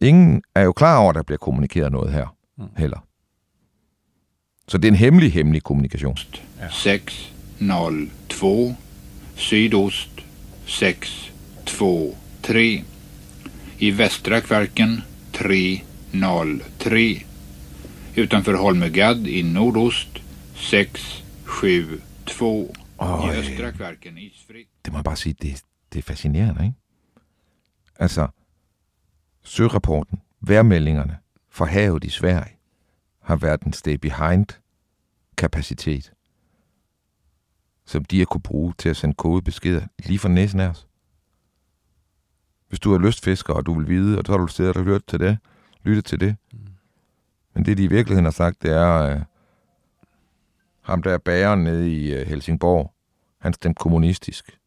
[0.00, 2.68] ingen er jo klar over, at der bliver kommunikeret noget her mm.
[2.76, 2.98] heller.
[4.68, 6.16] Så det er en hemmelig, hemmelig kommunikation.
[6.60, 6.68] Ja.
[6.70, 8.74] 6, 0, 2,
[9.36, 10.10] sydost,
[10.66, 11.32] 6,
[11.66, 12.84] 2, 3.
[13.78, 15.82] I västra Kvarken 3,
[16.12, 17.22] 0, 3.
[18.16, 20.08] Utanför Holmögad i nordost
[20.54, 21.24] 6,
[23.02, 23.14] 7, 2.
[23.14, 24.68] Oh, I östra Kvarken isfritt.
[24.84, 25.62] Det må jeg bare sige, det,
[25.92, 26.76] det er fascinerende, ikke?
[27.98, 28.28] Altså,
[29.42, 32.56] Sørapporten, værmeldingerne for havet i Sverige,
[33.20, 34.46] har været en stay behind
[35.36, 36.12] kapacitet,
[37.84, 40.86] som de har kunne bruge til at sende kodebeskeder lige fra næsen af os.
[42.68, 45.06] Hvis du er lystfisker, og du vil vide, og så har du siddet og hørt
[45.06, 45.38] til det,
[45.82, 46.36] lyttet til det.
[46.52, 46.58] Mm.
[47.54, 49.22] Men det, de i virkeligheden har sagt, det er, uh,
[50.82, 52.92] ham der er bageren nede i uh, Helsingborg,
[53.40, 54.58] han stemte kommunistisk.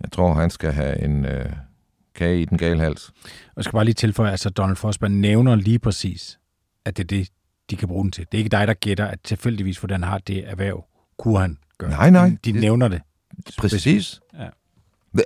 [0.00, 1.52] Jeg tror, han skal have en uh,
[2.14, 3.12] kage i den gale hals.
[3.56, 6.38] Jeg skal bare lige tilføje, at altså Donald Forsberg nævner lige præcis,
[6.84, 7.28] at det er det,
[7.70, 8.26] de kan bruge den til.
[8.32, 10.84] Det er ikke dig, der gætter, at tilfældigvis, hvordan han har det erhverv,
[11.18, 11.90] kunne han gøre.
[11.90, 12.28] Nej, nej.
[12.28, 13.02] De det, nævner det.
[13.58, 14.20] Præcis.
[14.38, 14.48] Ja.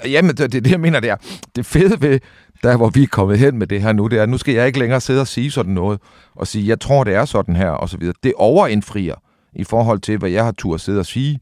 [0.04, 1.16] Jamen, det, det, det jeg mener, det er
[1.56, 2.20] det fede ved,
[2.62, 4.66] der hvor vi er kommet hen med det her nu, det er, nu skal jeg
[4.66, 6.00] ikke længere sidde og sige sådan noget,
[6.34, 8.14] og sige, jeg tror, det er sådan her, og så videre.
[8.22, 9.14] Det overindfrier
[9.52, 11.40] i forhold til, hvad jeg har tur at sidde og sige.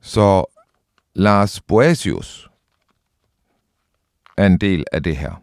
[0.00, 0.44] Så
[1.14, 2.50] Lars Boasius
[4.36, 5.42] er en del af det her.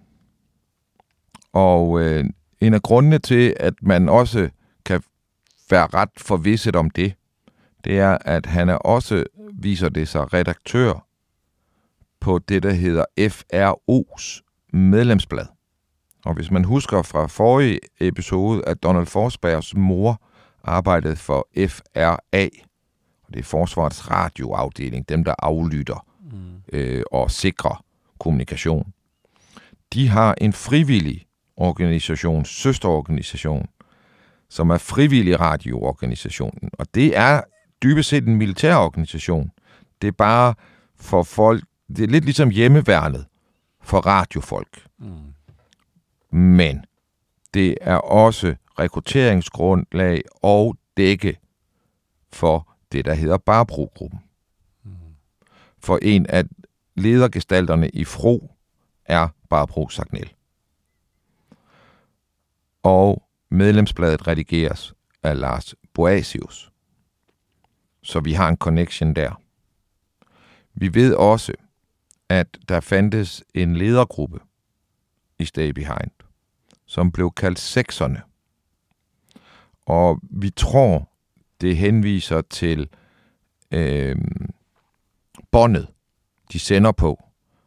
[1.53, 2.25] Og øh,
[2.61, 4.49] en af grundene til, at man også
[4.85, 5.03] kan
[5.69, 7.13] være ret forvisset om det,
[7.83, 9.23] det er, at han er også,
[9.53, 11.07] viser det sig, redaktør
[12.19, 14.41] på det, der hedder FRO's
[14.73, 15.56] medlemsblad.
[16.25, 20.21] Og hvis man husker fra forrige episode, at Donald Forsbergs mor
[20.63, 22.47] arbejdede for FRA,
[23.23, 26.77] og det er Forsvarets radioafdeling, dem der aflytter mm.
[26.77, 27.83] øh, og sikrer
[28.19, 28.93] kommunikation.
[29.93, 31.25] De har en frivillig
[31.57, 33.67] organisation, søsterorganisation,
[34.49, 36.69] som er frivillig radioorganisationen.
[36.73, 37.41] Og det er
[37.83, 39.51] dybest set en militærorganisation.
[40.01, 40.53] Det er bare
[40.95, 43.25] for folk, det er lidt ligesom hjemmeværnet
[43.83, 44.85] for radiofolk.
[44.99, 45.07] Mm.
[46.29, 46.85] Men
[47.53, 51.39] det er også rekrutteringsgrundlag og dække
[52.29, 54.19] for det, der hedder Barbro-gruppen.
[54.83, 54.91] Mm.
[55.79, 56.43] For en af
[56.95, 58.51] ledergestalterne i FRO
[59.05, 60.33] er Barbro Sagnel.
[62.83, 66.71] Og medlemsbladet redigeres af Lars Boasius.
[68.01, 69.41] Så vi har en connection der.
[70.73, 71.53] Vi ved også,
[72.29, 74.39] at der fandtes en ledergruppe
[75.39, 76.11] i Stay Behind,
[76.87, 78.21] som blev kaldt sekserne.
[79.85, 81.09] Og vi tror,
[81.61, 82.89] det henviser til
[83.71, 84.15] øh,
[85.51, 85.87] båndet,
[86.51, 87.23] de sender på,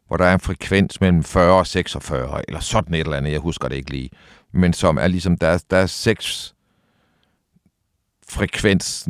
[0.07, 3.39] hvor der er en frekvens mellem 40 og 46, eller sådan et eller andet, jeg
[3.39, 4.09] husker det ikke lige,
[4.51, 6.55] men som er ligesom, der er, der er seks
[8.29, 9.07] frekvens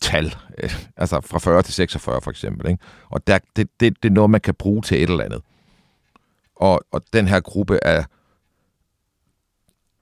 [0.00, 0.34] tal,
[0.96, 2.70] altså fra 40 til 46 for eksempel.
[2.70, 2.84] Ikke?
[3.10, 5.42] Og der, det, det, det er noget, man kan bruge til et eller andet.
[6.56, 8.04] Og, og den her gruppe er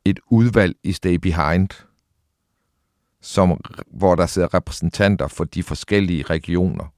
[0.05, 1.69] et udvalg i Stay Behind,
[3.21, 6.93] som, hvor der sidder repræsentanter for de forskellige regioner,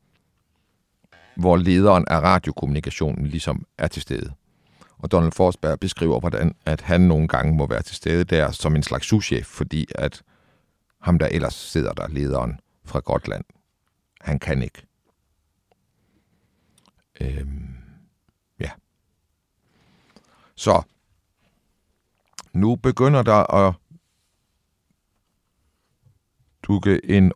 [1.37, 4.33] hvor lederen af radiokommunikationen ligesom er til stede.
[4.99, 8.77] Og Donald Forsberg beskriver, hvordan at han nogle gange må være til stede der som
[8.77, 10.23] en slags souschef, fordi at
[11.01, 13.45] ham, der ellers sidder der, lederen fra Gotland,
[14.21, 14.87] han kan ikke.
[17.21, 17.77] Øhm,
[18.61, 18.71] ja.
[20.55, 20.83] Så
[22.57, 23.75] nu begynder der at
[26.63, 27.33] dukke en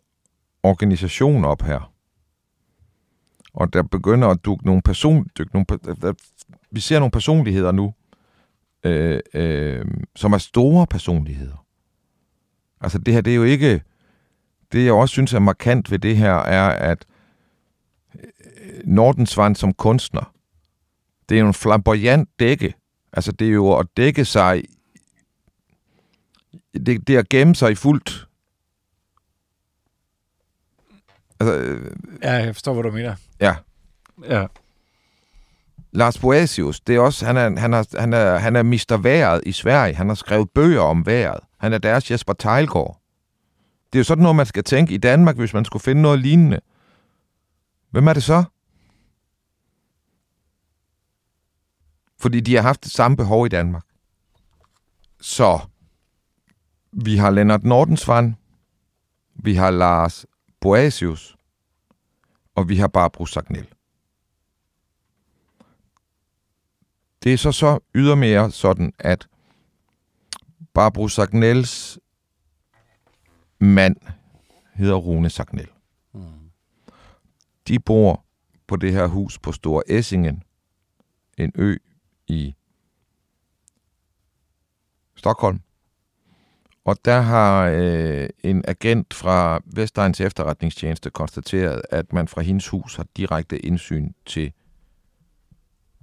[0.63, 1.93] organisation op her.
[3.53, 5.67] Og der begynder at dukke nogle person, dukke nogle,
[6.03, 6.13] der,
[6.71, 7.95] vi ser nogle personligheder nu,
[8.85, 11.67] øh, øh, som er store personligheder.
[12.81, 13.83] Altså det her, det er jo ikke...
[14.73, 17.07] Det jeg også synes er markant ved det her, er, at
[18.15, 18.23] øh,
[18.85, 20.33] Nordensvand som kunstner,
[21.29, 22.75] det er jo en flamboyant dække.
[23.13, 24.65] Altså det er jo at dække sig...
[26.75, 28.27] Det, det er at gemme sig i fuldt
[31.41, 33.15] Altså, øh, ja, jeg forstår, hvad du mener.
[33.41, 33.57] Ja.
[34.25, 34.47] Ja.
[35.93, 38.97] Lars Boasius, det er også, han er, han er, han er, han er Mr.
[39.03, 39.95] Været i Sverige.
[39.95, 41.41] Han har skrevet bøger om vejret.
[41.59, 43.01] Han er deres Jesper Tejlgaard.
[43.93, 46.19] Det er jo sådan noget, man skal tænke i Danmark, hvis man skulle finde noget
[46.19, 46.61] lignende.
[47.91, 48.45] Hvem er det så?
[52.19, 53.85] Fordi de har haft det samme behov i Danmark.
[55.21, 55.59] Så
[56.93, 58.35] vi har Lennart Nordensvand,
[59.35, 60.27] vi har Lars
[60.61, 61.37] Boasius,
[62.55, 63.69] og vi har Barbro Sagnel.
[67.23, 69.29] Det er så så ydermere sådan, at
[70.75, 71.99] Barbro Sagnels
[73.59, 73.97] mand
[74.75, 75.69] hedder Rune Sagnel.
[76.13, 76.51] Mm.
[77.69, 78.25] De bor
[78.67, 80.43] på det her hus på Store Essingen,
[81.39, 81.77] en ø
[82.27, 82.55] i
[85.17, 85.61] Stockholm.
[86.91, 92.97] Og der har øh, en agent fra Vestegns efterretningstjeneste konstateret, at man fra hendes hus
[92.97, 94.53] har direkte indsyn til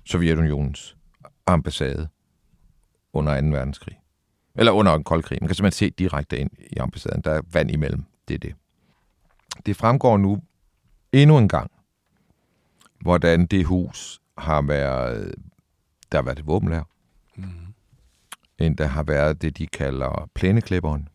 [0.06, 0.98] Sovjetunionens
[1.46, 2.08] ambassade
[3.14, 3.48] under 2.
[3.48, 4.00] verdenskrig.
[4.56, 5.38] Eller under en kold krig.
[5.42, 7.22] Man kan simpelthen se direkte ind i ambassaden.
[7.22, 8.04] Der er vand imellem.
[8.28, 8.56] Det er det.
[9.66, 10.42] Det fremgår nu
[11.12, 11.72] endnu en gang,
[13.02, 15.36] hvordan det hus har været,
[16.12, 16.84] der har været et våbenlager.
[17.36, 17.67] Mm
[18.60, 21.10] end der har været det, de kalder plæneklipperen,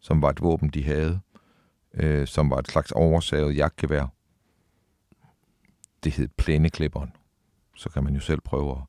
[0.00, 1.20] som var et våben, de havde,
[1.94, 4.06] øh, som var et slags oversaget jagtgevær.
[6.04, 7.12] Det hed plæneklipperen.
[7.76, 8.82] Så kan man jo selv prøve at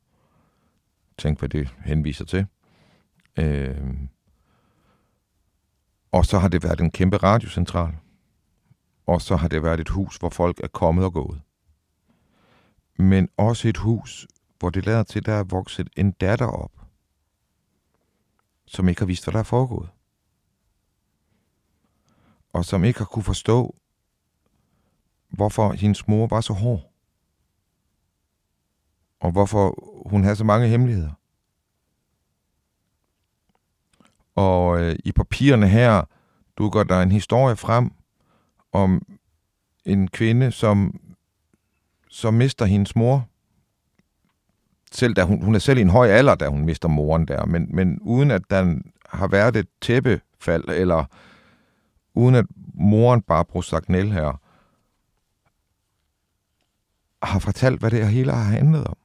[1.18, 2.46] tænke, hvad det henviser til.
[3.38, 3.96] Øh,
[6.12, 7.94] og så har det været en kæmpe radiocentral.
[9.06, 11.40] Og så har det været et hus, hvor folk er kommet og gået.
[12.98, 14.26] Men også et hus,
[14.58, 16.85] hvor det lader til, der er vokset en datter op,
[18.66, 19.88] som ikke har vidst, hvad der er foregået.
[22.52, 23.76] Og som ikke har kunne forstå,
[25.28, 26.92] hvorfor hendes mor var så hård.
[29.20, 29.74] Og hvorfor
[30.10, 31.10] hun havde så mange hemmeligheder.
[34.34, 36.04] Og øh, i papirerne her
[36.58, 37.92] dukker der en historie frem
[38.72, 39.02] om
[39.84, 41.00] en kvinde, som,
[42.08, 43.28] som mister hendes mor.
[44.92, 47.44] Selv da hun, hun er selv i en høj alder, da hun mister moren der,
[47.44, 51.04] men, men uden at der har været et tæppefald, eller
[52.14, 54.40] uden at moren Barbro Sagnel her
[57.22, 58.96] har fortalt, hvad det hele har handlet om.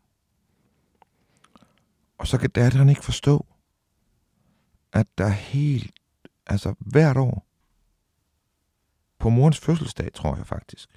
[2.17, 3.46] Og så kan datteren ikke forstå,
[4.94, 6.00] at der helt,
[6.48, 7.46] altså hvert år,
[9.20, 10.89] på morens fødselsdag, tror jeg faktisk,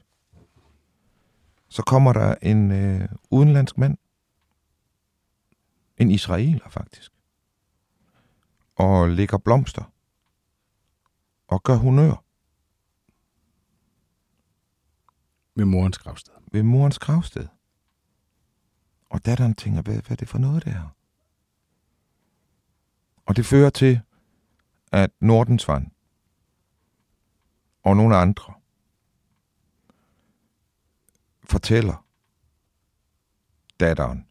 [1.68, 3.96] så kommer der en øh, udenlandsk mand,
[5.98, 7.12] en israeler faktisk,
[8.76, 9.92] og lægger blomster
[11.48, 12.24] og gør honør
[15.56, 16.32] Ved morens gravsted.
[16.52, 17.48] ved morens gravsted.
[19.10, 20.88] Og datteren tænker, hvad, hvad er det for noget, det her?
[23.26, 24.00] Og det fører til,
[24.92, 25.90] at Nordensvand
[27.82, 28.54] og nogle andre
[31.44, 32.06] fortæller
[33.80, 34.28] datteren,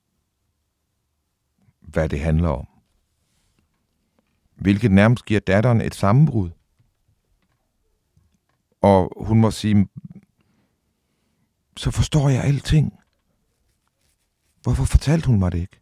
[1.94, 2.68] hvad det handler om.
[4.56, 6.50] Hvilket nærmest giver datteren et sammenbrud.
[8.82, 9.88] Og hun må sige,
[11.78, 13.00] så forstår jeg alting.
[14.64, 15.80] Hvorfor fortalte hun mig det ikke?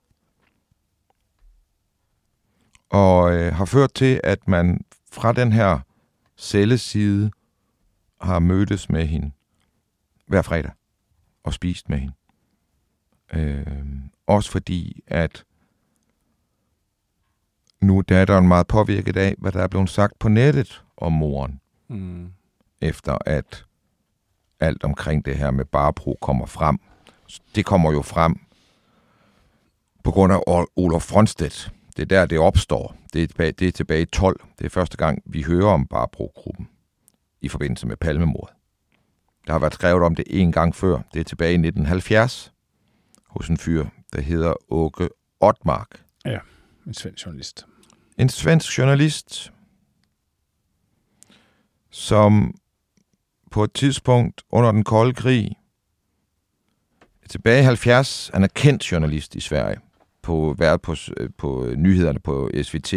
[2.90, 5.80] Og øh, har ført til, at man fra den her
[6.38, 7.32] celleside
[8.22, 9.32] har mødtes med hende
[10.26, 10.72] hver fredag
[11.44, 12.14] og spist med hende.
[13.34, 15.46] Øh, også fordi, at
[17.82, 21.60] nu er datteren meget påvirket af, hvad der er blevet sagt på nettet om moren.
[21.90, 22.32] Mm.
[22.82, 23.66] efter at
[24.60, 26.80] alt omkring det her med Barbro kommer frem.
[27.56, 28.36] Det kommer jo frem
[30.04, 31.72] på grund af Ol- Olof Fronstedt.
[31.98, 32.96] Det er der, det opstår.
[33.14, 34.42] Det er, tilbage, det er tilbage i 12.
[34.60, 36.70] Det er første gang, vi hører om Barbro-gruppen
[37.42, 38.56] i forbindelse med Palmemordet.
[39.48, 41.00] Der har været skrevet om det en gang før.
[41.14, 42.54] Det er tilbage i 1970
[43.28, 46.04] hos en fyr, der hedder Åke Ottmark.
[46.26, 46.40] Ja,
[46.88, 47.66] en svensk journalist.
[48.18, 49.52] En svensk journalist,
[51.90, 52.56] som
[53.52, 55.58] på et tidspunkt under den kolde krig,
[57.30, 59.78] tilbage i 70, han er kendt journalist i Sverige,
[60.22, 62.94] på været på, øh, på øh, nyhederne på SVT,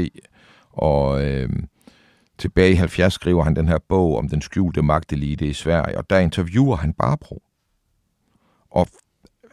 [0.73, 1.49] og øh,
[2.39, 6.11] tilbage i 70 skriver han den her bog om den skjulte magtelite i Sverige, og
[6.11, 7.43] der interviewer han Barbro.
[8.71, 8.89] Og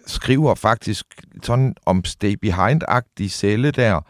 [0.08, 1.06] skriver faktisk
[1.44, 4.02] sådan om stay behind-agtig celle der.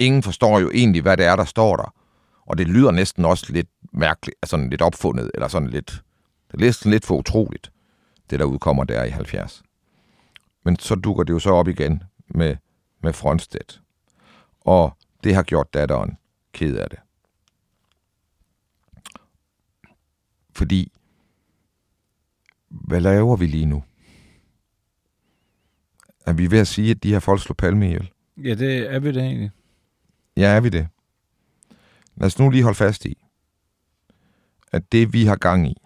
[0.00, 1.94] Ingen forstår jo egentlig, hvad det er, der står der.
[2.46, 6.02] Og det lyder næsten også lidt mærkeligt, altså sådan lidt opfundet, eller sådan lidt,
[6.46, 7.72] det er næsten lidt for utroligt,
[8.30, 9.62] det der udkommer der i 70.
[10.64, 12.56] Men så dukker det jo så op igen med,
[13.02, 13.82] med Frontstedt.
[14.60, 16.16] Og det har gjort datteren
[16.52, 16.98] ked af det.
[20.54, 20.92] Fordi,
[22.68, 23.84] hvad laver vi lige nu?
[26.26, 28.10] Er vi ved at sige, at de her folk slår palme ihjel?
[28.36, 29.50] Ja, det er vi det egentlig.
[30.40, 30.88] Ja, er vi det?
[32.16, 33.24] Lad os nu lige holde fast i,
[34.72, 35.76] at det vi har gang i,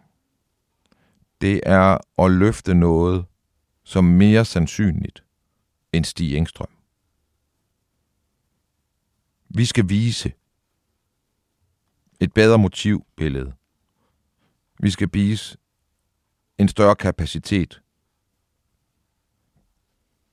[1.41, 3.25] det er at løfte noget,
[3.85, 5.25] som mere sandsynligt
[5.93, 6.77] end Stig Engstrøm.
[9.49, 10.33] Vi skal vise
[12.21, 13.55] et bedre motivbillede.
[14.81, 15.59] Vi skal vise
[16.59, 17.83] en større kapacitet.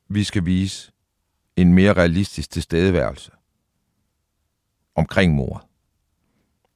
[0.07, 0.91] Vi skal vise
[1.55, 3.31] en mere realistisk tilstedeværelse
[4.95, 5.67] omkring mordet.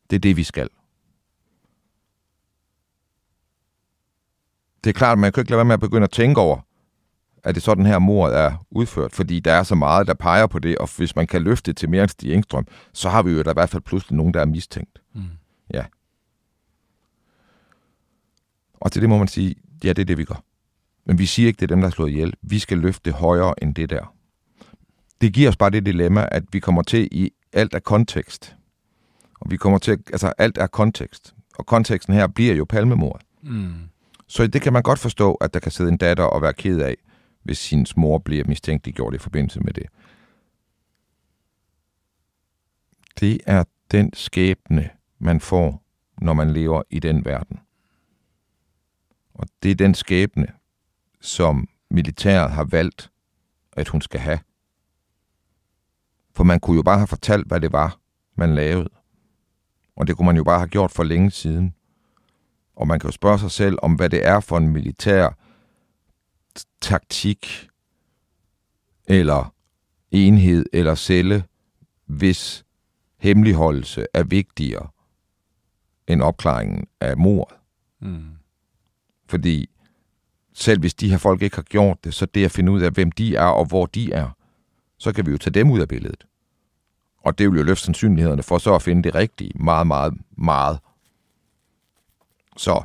[0.09, 0.69] Det er det, vi skal.
[4.83, 6.59] Det er klart, at man kan ikke lade være med at begynde at tænke over,
[7.43, 10.59] at det sådan her mordet er udført, fordi der er så meget, der peger på
[10.59, 13.31] det, og hvis man kan løfte det til mere end Stig Engstrøm, så har vi
[13.31, 15.01] jo der i hvert fald pludselig nogen, der er mistænkt.
[15.13, 15.21] Mm.
[15.73, 15.85] Ja.
[18.73, 20.43] Og til det må man sige, ja, det er det, vi gør.
[21.05, 22.33] Men vi siger ikke, det er dem, der er slået ihjel.
[22.41, 24.13] Vi skal løfte det højere end det der.
[25.21, 28.55] Det giver os bare det dilemma, at vi kommer til i alt af kontekst.
[29.39, 31.35] Og vi kommer til, altså alt er kontekst.
[31.57, 33.21] Og konteksten her bliver jo palmemord.
[33.41, 33.73] Mm.
[34.27, 36.79] Så det kan man godt forstå, at der kan sidde en datter og være ked
[36.79, 36.95] af,
[37.43, 39.85] hvis sin mor bliver mistænkeliggjort i forbindelse med det.
[43.19, 44.89] Det er den skæbne,
[45.19, 45.83] man får,
[46.21, 47.59] når man lever i den verden.
[49.33, 50.47] Og det er den skæbne,
[51.21, 53.11] som militæret har valgt,
[53.73, 54.39] at hun skal have.
[56.35, 57.99] For man kunne jo bare have fortalt, hvad det var,
[58.35, 58.89] man lavede.
[59.95, 61.75] Og det kunne man jo bare have gjort for længe siden.
[62.75, 65.29] Og man kan jo spørge sig selv om, hvad det er for en militær
[66.81, 67.69] taktik,
[69.07, 69.53] eller
[70.11, 71.43] enhed, eller celle,
[72.05, 72.65] hvis
[73.17, 74.87] hemmeligholdelse er vigtigere
[76.07, 77.59] end opklaringen af mord.
[78.01, 78.25] Mm.
[79.27, 79.69] Fordi
[80.53, 82.91] selv hvis de her folk ikke har gjort det, så det at finde ud af,
[82.91, 84.29] hvem de er og hvor de er,
[84.97, 86.25] så kan vi jo tage dem ud af billedet.
[87.17, 90.79] Og det vil jo løfte sandsynlighederne for så at finde det rigtige meget, meget, meget.
[92.57, 92.83] Så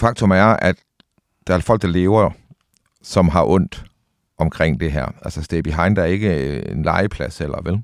[0.00, 0.76] faktum er, at
[1.46, 2.30] der er folk, der lever,
[3.02, 3.84] som har ondt
[4.38, 5.06] omkring det her.
[5.22, 7.82] Altså Stay Behind er ikke øh, en legeplads heller, vel?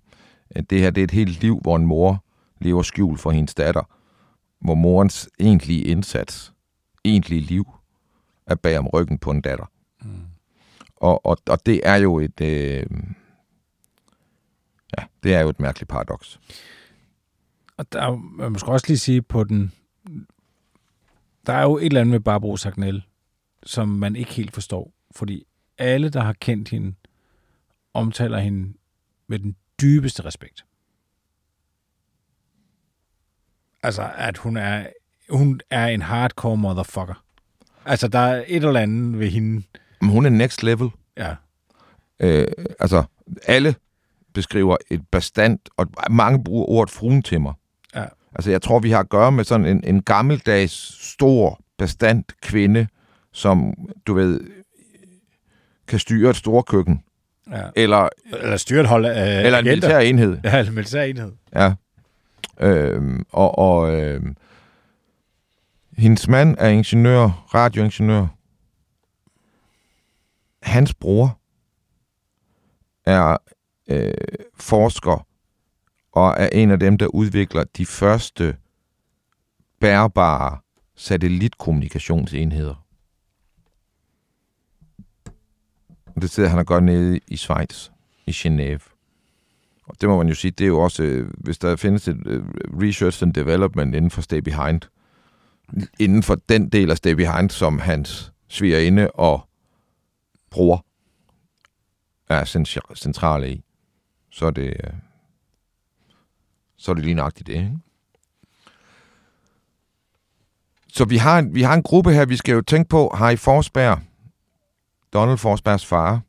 [0.71, 2.25] Det her det er et helt liv, hvor en mor
[2.61, 3.83] lever skjult for hendes datter,
[4.61, 6.53] hvor morens egentlige indsats,
[7.05, 7.67] egentlige liv,
[8.47, 9.67] at bære om ryggen på en datter.
[10.03, 10.27] Mm.
[10.97, 12.41] Og, og, og det er jo et...
[12.41, 12.87] Øh,
[14.99, 16.41] ja, det er jo et mærkeligt paradoks.
[17.77, 19.73] Og der er, man måske også lige sige på den...
[21.47, 23.07] Der er jo et eller andet med Barbro Sagnel,
[23.63, 24.93] som man ikke helt forstår.
[25.11, 25.45] Fordi
[25.79, 26.95] alle, der har kendt hende,
[27.95, 28.75] omtaler hende
[29.27, 30.65] med den dybeste respekt.
[33.83, 34.87] Altså, at hun er,
[35.31, 37.23] hun er en hardcore motherfucker.
[37.87, 39.63] Altså, der er et eller andet ved hende.
[40.01, 40.89] Men hun er next level.
[41.17, 41.35] Ja.
[42.21, 42.47] Øh,
[42.81, 43.03] altså,
[43.47, 43.75] alle
[44.35, 47.53] beskriver et bestand, og mange bruger ordet fruen til mig.
[47.95, 48.05] Ja.
[48.35, 52.87] Altså, jeg tror, vi har at gøre med sådan en, en gammeldags, stor, bestand kvinde,
[53.33, 53.75] som,
[54.07, 54.41] du ved,
[55.89, 57.03] kan styre et stort køkken.
[57.51, 57.63] Ja.
[57.77, 60.39] Eller, eller styre et hold af Eller en militær enhed.
[60.45, 61.33] Ja, en militær enhed.
[61.55, 61.73] Ja.
[62.61, 64.37] Øhm, og og øhm,
[65.99, 68.27] hendes mand er ingeniør, radioingeniør.
[70.63, 71.39] Hans bror
[73.05, 73.37] er
[73.89, 74.13] øh,
[74.55, 75.27] forsker
[76.13, 78.57] og er en af dem, der udvikler de første
[79.81, 80.59] bærbare
[80.95, 82.85] satellitkommunikationsenheder.
[86.21, 87.91] Det sidder han og gør nede i Schweiz,
[88.27, 88.95] i Genève.
[89.85, 92.27] Og det må man jo sige, det er jo også, øh, hvis der findes et
[92.27, 92.45] øh,
[92.83, 94.81] research and development inden for Stay Behind,
[95.99, 99.49] inden for den del af Stay Behind, som hans svigerinde og
[100.51, 100.85] bror
[102.29, 102.45] er
[102.95, 103.65] centrale i,
[104.31, 104.93] så er det, øh,
[106.77, 107.79] så er det lige nøjagtigt det, ikke?
[110.89, 113.37] Så vi har, vi har en gruppe her, vi skal jo tænke på, har i
[113.37, 114.01] Forsberg,
[115.13, 116.21] Donald Forsbergs far,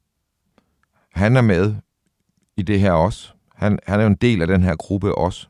[1.11, 1.75] han er med
[2.57, 3.33] i det her også.
[3.55, 5.47] Han, han er jo en del af den her gruppe også.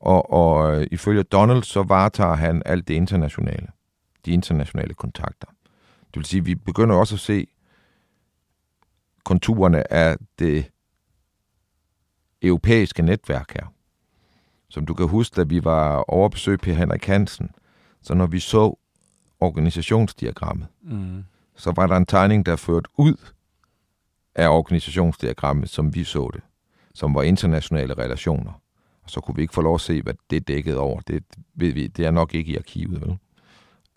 [0.00, 3.68] Og, og øh, ifølge Donald, så varetager han alt det internationale.
[4.24, 5.46] De internationale kontakter.
[6.06, 7.46] Det vil sige, at vi begynder også at se
[9.24, 10.70] konturerne af det
[12.42, 13.66] europæiske netværk her.
[14.68, 17.50] Som du kan huske, da vi var over besøg på Henrik Hansen,
[18.02, 18.78] så når vi så
[19.40, 21.24] organisationsdiagrammet, mm.
[21.56, 23.16] så var der en tegning, der førte ud
[24.34, 26.42] af organisationsdiagrammet, som vi så det
[26.94, 28.52] som var internationale relationer.
[29.10, 31.00] Så kunne vi ikke få lov at se, hvad det dækkede over.
[31.00, 33.18] Det ved vi, det er nok ikke i arkivet, vel?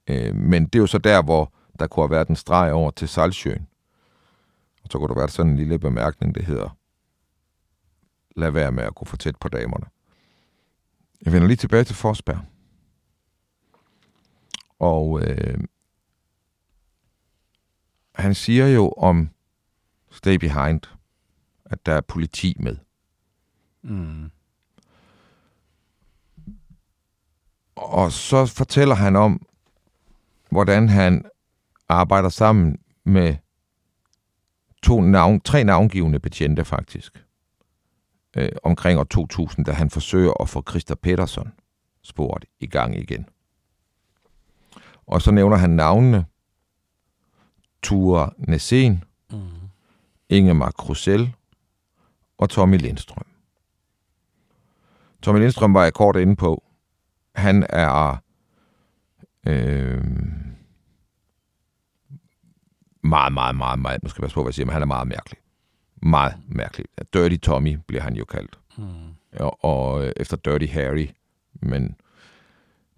[0.07, 2.91] Øh, men det er jo så der, hvor der kunne have været en streg over
[2.91, 3.67] til Salsjøen.
[4.83, 6.77] Og så kunne der være sådan en lille bemærkning, det hedder,
[8.35, 9.85] lad være med at gå for tæt på damerne.
[11.25, 12.39] Jeg vender lige tilbage til Forsberg.
[14.79, 15.57] Og øh,
[18.15, 19.29] han siger jo om
[20.11, 20.81] Stay Behind,
[21.65, 22.77] at der er politi med.
[23.81, 24.31] Mm.
[27.75, 29.45] Og så fortæller han om,
[30.49, 31.25] hvordan han
[31.89, 33.35] arbejder sammen med
[34.83, 37.25] to navn, tre navngivende betjente faktisk,
[38.37, 41.53] øh, omkring år 2000, da han forsøger at få Christa Peterson
[42.01, 43.25] sporet i gang igen.
[45.07, 46.25] Og så nævner han navnene
[47.83, 49.39] Ture Nesen, mm.
[50.29, 51.35] Ingemar Krusel
[52.37, 53.25] og Tommy Lindstrøm.
[55.21, 56.63] Tommy Lindstrøm var jeg kort inde på.
[57.35, 58.17] Han er
[59.47, 60.03] øh,
[63.03, 64.85] meget, meget, meget, meget, nu skal jeg passe på, hvad jeg siger, men han er
[64.85, 65.39] meget mærkelig.
[66.01, 66.85] Meget mærkelig.
[67.13, 68.59] Dirty Tommy bliver han jo kaldt.
[68.77, 68.83] Mm.
[69.39, 71.07] Og, og øh, efter Dirty Harry.
[71.61, 71.95] Men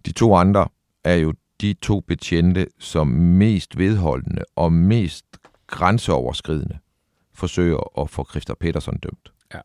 [0.06, 0.68] de to andre
[1.04, 5.26] er jo de to betjente, som mest vedholdende og mest
[5.68, 6.78] grænseoverskridende
[7.34, 9.34] forsøger at få Christa Petersen dømt.
[9.54, 9.60] Ja.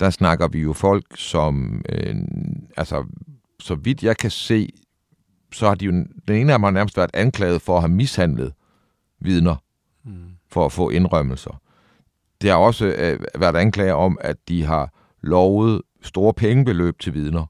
[0.00, 2.16] Der snakker vi jo folk, som, øh,
[2.76, 3.04] altså,
[3.62, 4.68] så vidt jeg kan se,
[5.52, 5.92] så har de jo,
[6.28, 8.52] den ene af dem har nærmest været anklaget for at have mishandlet
[9.20, 9.56] vidner
[10.04, 10.24] mm.
[10.48, 11.60] for at få indrømmelser.
[12.40, 17.46] Det har også øh, været anklager om, at de har lovet store pengebeløb til vidner.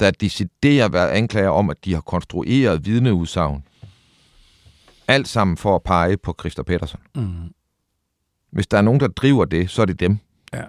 [0.00, 3.64] Der deciderer været anklager om, at de har konstrueret vidneudsagn.
[5.08, 7.00] Alt sammen for at pege på Christa Petersen.
[7.14, 7.54] Mm.
[8.50, 10.18] Hvis der er nogen, der driver det, så er det dem.
[10.52, 10.64] Ja.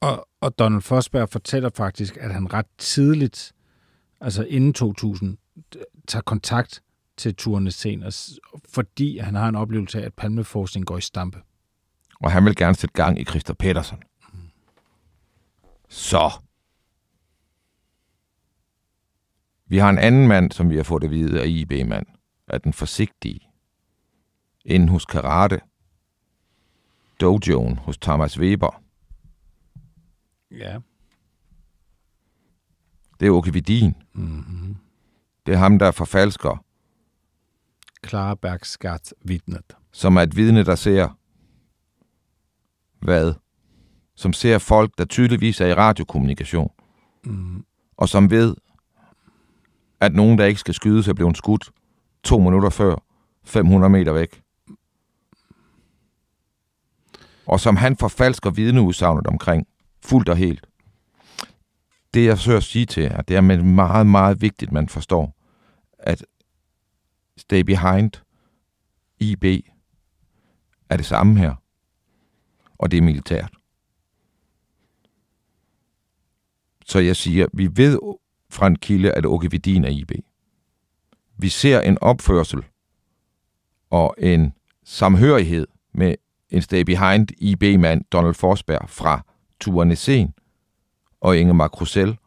[0.00, 3.52] Og, og Donald Forsberg fortæller faktisk, at han ret tidligt,
[4.20, 5.38] altså inden 2000,
[6.08, 6.82] tager kontakt
[7.16, 8.12] til turene senere,
[8.68, 11.38] fordi han har en oplevelse af, at palmeforskning går i stampe.
[12.20, 14.02] Og han vil gerne sætte gang i Christer Petersen.
[14.32, 14.38] Mm.
[15.88, 16.30] Så.
[19.66, 22.06] Vi har en anden mand, som vi har fået at vide af IB-mand,
[22.48, 23.40] er den forsigtige.
[24.64, 25.60] Inden hos Karate.
[27.20, 28.82] Dojoen hos Thomas Weber.
[30.50, 30.78] Ja.
[33.20, 33.94] Det er Åke Vidin.
[34.12, 34.76] Mm-hmm.
[35.46, 36.64] Det er ham, der forfalsker
[38.02, 39.76] Klarbergskat-vidnet.
[39.92, 41.18] Som er et vidne, der ser
[42.98, 43.34] hvad?
[44.14, 46.70] Som ser folk, der tydeligvis er i radiokommunikation.
[47.24, 47.64] Mm.
[47.96, 48.56] Og som ved,
[50.00, 51.70] at nogen, der ikke skal skydes, er blevet skudt
[52.22, 52.96] to minutter før,
[53.44, 54.42] 500 meter væk.
[57.46, 59.66] Og som han forfalsker vidneudsagnet omkring,
[60.02, 60.66] fuldt og helt.
[62.14, 65.36] Det, jeg søger at sige til jer, det er meget, meget vigtigt, at man forstår,
[65.98, 66.24] at
[67.36, 68.10] Stay Behind,
[69.20, 69.44] IB,
[70.90, 71.54] er det samme her.
[72.78, 73.52] Og det er militært.
[76.86, 77.98] Så jeg siger, vi ved
[78.50, 80.12] fra en kilde, at Vidin er IB.
[81.36, 82.64] Vi ser en opførsel
[83.90, 84.52] og en
[84.84, 86.14] samhørighed med
[86.50, 89.22] en Stay Behind IB-mand, Donald Forsberg, fra
[89.60, 90.34] Tuanesen
[91.20, 92.18] og Ingemar Krusel,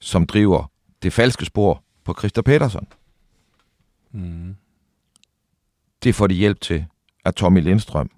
[0.00, 0.70] som driver
[1.02, 2.86] det falske spor på Christa Petersen.
[4.12, 4.56] Mm.
[6.02, 6.86] Det får de hjælp til
[7.24, 8.10] af Tommy Lindstrøm,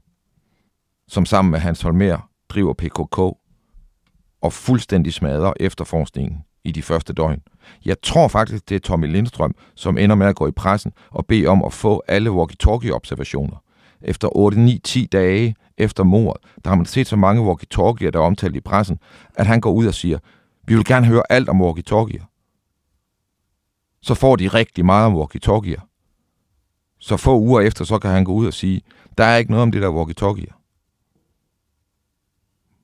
[1.08, 3.18] som sammen med Hans Holmer driver PKK
[4.40, 7.42] og fuldstændig smadrer efterforskningen i de første døgn.
[7.84, 11.26] Jeg tror faktisk, det er Tommy Lindstrøm, som ender med at gå i pressen og
[11.26, 13.56] bede om at få alle walkie-talkie-observationer.
[14.02, 14.28] Efter
[15.02, 18.60] 8-9-10 dage efter mordet, der har man set så mange walkie-talkier, der er omtalt i
[18.60, 18.98] pressen,
[19.34, 20.18] at han går ud og siger,
[20.66, 22.30] vi vil gerne høre alt om walkie-talkier
[24.02, 25.80] så får de rigtig meget om walkie-talkier.
[26.98, 28.80] Så få uger efter, så kan han gå ud og sige,
[29.18, 30.52] der er ikke noget om det der walkie-talkier.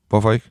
[0.09, 0.51] Hvorfor ikke?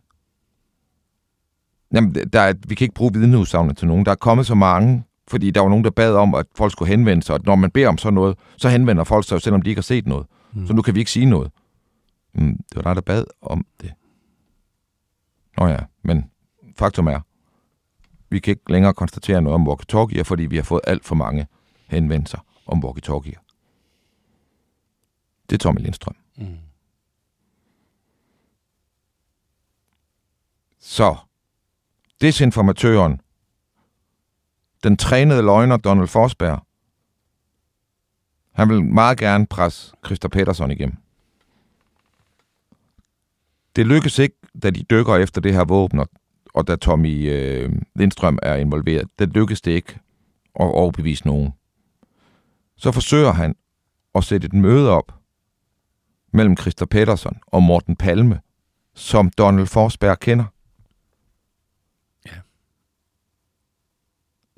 [1.94, 4.06] Jamen, der er, vi kan ikke bruge vidneudsagene til nogen.
[4.06, 6.90] Der er kommet så mange, fordi der var nogen, der bad om, at folk skulle
[6.90, 7.36] henvende sig.
[7.36, 9.84] Og når man beder om sådan noget, så henvender folk sig, selvom de ikke har
[9.84, 10.26] set noget.
[10.54, 10.68] Mm.
[10.68, 11.52] Så nu kan vi ikke sige noget.
[12.36, 13.94] Mm, det var dig, der bad om det.
[15.58, 16.32] Nå ja, men
[16.76, 17.20] faktum er,
[18.30, 21.48] vi kan ikke længere konstatere noget om walkie-talkier, fordi vi har fået alt for mange
[21.88, 23.40] henvendelser om walkie-talkier.
[25.50, 26.16] Det er Tommy Lindstrøm.
[26.38, 26.58] Mm.
[30.80, 31.16] Så,
[32.22, 33.22] desinformatøren,
[34.84, 36.66] den trænede løgner Donald Forsberg,
[38.52, 40.98] han vil meget gerne presse Christa Peterson igennem.
[43.76, 46.10] Det lykkes ikke, da de dykker efter det her våben, og
[46.56, 50.00] og da Tommy øh, Lindstrøm er involveret, det lykkes det ikke
[50.60, 51.54] at overbevise nogen.
[52.76, 53.56] Så forsøger han
[54.16, 55.16] at sætte et møde op
[56.32, 58.42] mellem Christa Petersen og Morten Palme,
[58.94, 60.46] som Donald Forsberg kender.
[62.26, 62.40] Ja.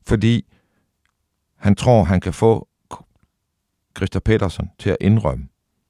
[0.08, 0.46] Fordi
[1.56, 2.68] han tror, han kan få
[3.98, 5.48] Christa Petersen til at indrømme,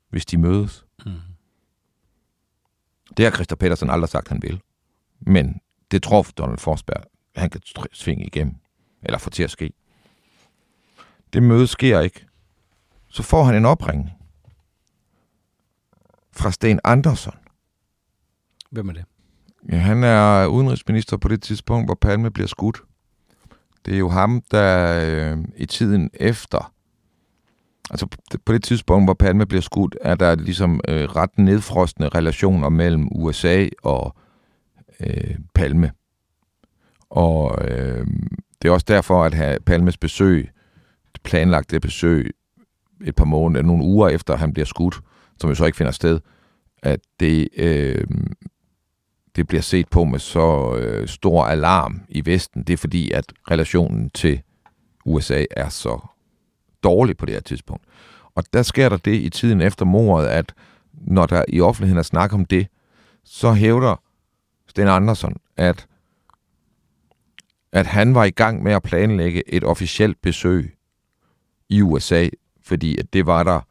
[0.09, 0.85] hvis de mødes.
[1.05, 1.11] Mm.
[3.17, 4.61] Det har Christa Petersen aldrig sagt, han vil.
[5.19, 7.03] Men det tror Donald Forsberg,
[7.35, 7.61] han kan
[7.93, 8.55] svinge igennem,
[9.03, 9.73] eller få til at ske.
[11.33, 12.25] Det møde sker ikke.
[13.09, 14.11] Så får han en opringning
[16.31, 17.35] fra Sten Andersson.
[18.71, 19.05] Hvem er det?
[19.71, 22.81] Ja, han er udenrigsminister på det tidspunkt, hvor Palme bliver skudt.
[23.85, 26.73] Det er jo ham, der øh, i tiden efter,
[27.89, 28.07] altså
[28.45, 33.07] på det tidspunkt, hvor Palme bliver skudt, er der ligesom øh, ret nedfrostende relationer mellem
[33.11, 34.15] USA og
[34.99, 35.91] øh, Palme.
[37.09, 38.07] Og øh,
[38.61, 40.49] det er også derfor, at have Palmes besøg,
[41.23, 42.31] planlagt det besøg,
[43.05, 44.99] et par måneder, nogle uger efter han bliver skudt,
[45.39, 46.19] som jo så ikke finder sted,
[46.83, 48.07] at det, øh,
[49.35, 52.63] det bliver set på med så øh, stor alarm i Vesten.
[52.63, 54.41] Det er fordi, at relationen til
[55.05, 55.99] USA er så
[56.87, 57.83] dårlig på det her tidspunkt.
[58.35, 60.53] Og der sker der det i tiden efter mordet, at
[60.93, 62.67] når der i offentligheden er snak om det,
[63.23, 64.01] så hævder
[64.67, 65.87] Sten Andersen, at,
[67.71, 70.77] at han var i gang med at planlægge et officielt besøg
[71.69, 72.29] i USA,
[72.63, 73.61] fordi at det var der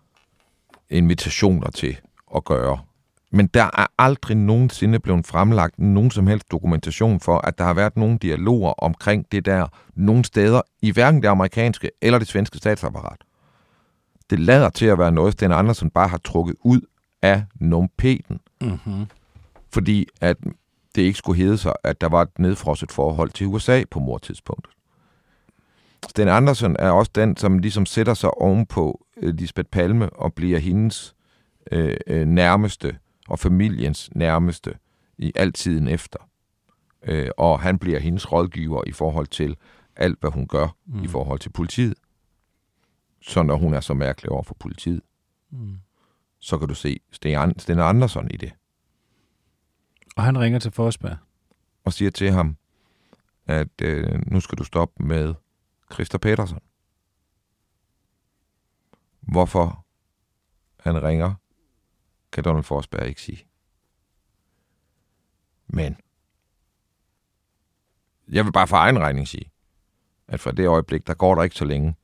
[0.90, 1.96] invitationer til
[2.36, 2.78] at gøre.
[3.36, 7.74] Men der er aldrig nogensinde blevet fremlagt nogen som helst dokumentation for, at der har
[7.74, 12.58] været nogen dialoger omkring det der nogen steder i hverken det amerikanske eller det svenske
[12.58, 13.18] statsapparat.
[14.30, 16.80] Det lader til at være noget, Sten Andersen bare har trukket ud
[17.22, 18.40] af numpeten.
[18.60, 19.06] Mm-hmm.
[19.72, 20.36] Fordi at
[20.94, 24.72] det ikke skulle hedde sig, at der var et nedfrosset forhold til USA på mortidspunktet.
[26.08, 30.58] Sten Andersen er også den, som ligesom sætter sig ovenpå øh, Lisbeth Palme og bliver
[30.58, 31.14] hendes
[31.72, 32.96] øh, øh, nærmeste
[33.28, 34.78] og familiens nærmeste
[35.18, 36.18] i altiden efter.
[37.02, 39.56] Øh, og han bliver hendes rådgiver i forhold til
[39.96, 41.04] alt, hvad hun gør mm.
[41.04, 41.94] i forhold til politiet.
[43.20, 45.02] Så når hun er så mærkelig over for politiet,
[45.50, 45.78] mm.
[46.38, 48.52] så kan du se Sten, Andersen i det.
[50.16, 51.16] Og han ringer til Forsberg.
[51.84, 52.56] Og siger til ham,
[53.46, 55.34] at øh, nu skal du stoppe med
[55.92, 56.58] Christa Petersen.
[59.20, 59.84] Hvorfor
[60.80, 61.34] han ringer,
[62.36, 63.46] kan Donald Forsberg ikke sige.
[65.66, 65.96] Men
[68.28, 69.50] jeg vil bare for egen regning sige,
[70.28, 71.96] at fra det øjeblik, der går der ikke så længe,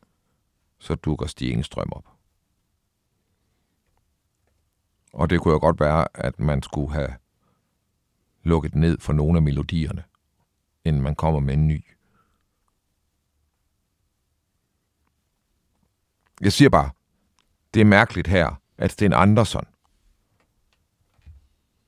[0.78, 2.08] så dukker Stig Engstrøm op.
[5.12, 7.14] Og det kunne jo godt være, at man skulle have
[8.42, 10.04] lukket ned for nogle af melodierne,
[10.84, 11.84] inden man kommer med en ny.
[16.40, 16.90] Jeg siger bare,
[17.74, 19.66] det er mærkeligt her, at Sten Andersson,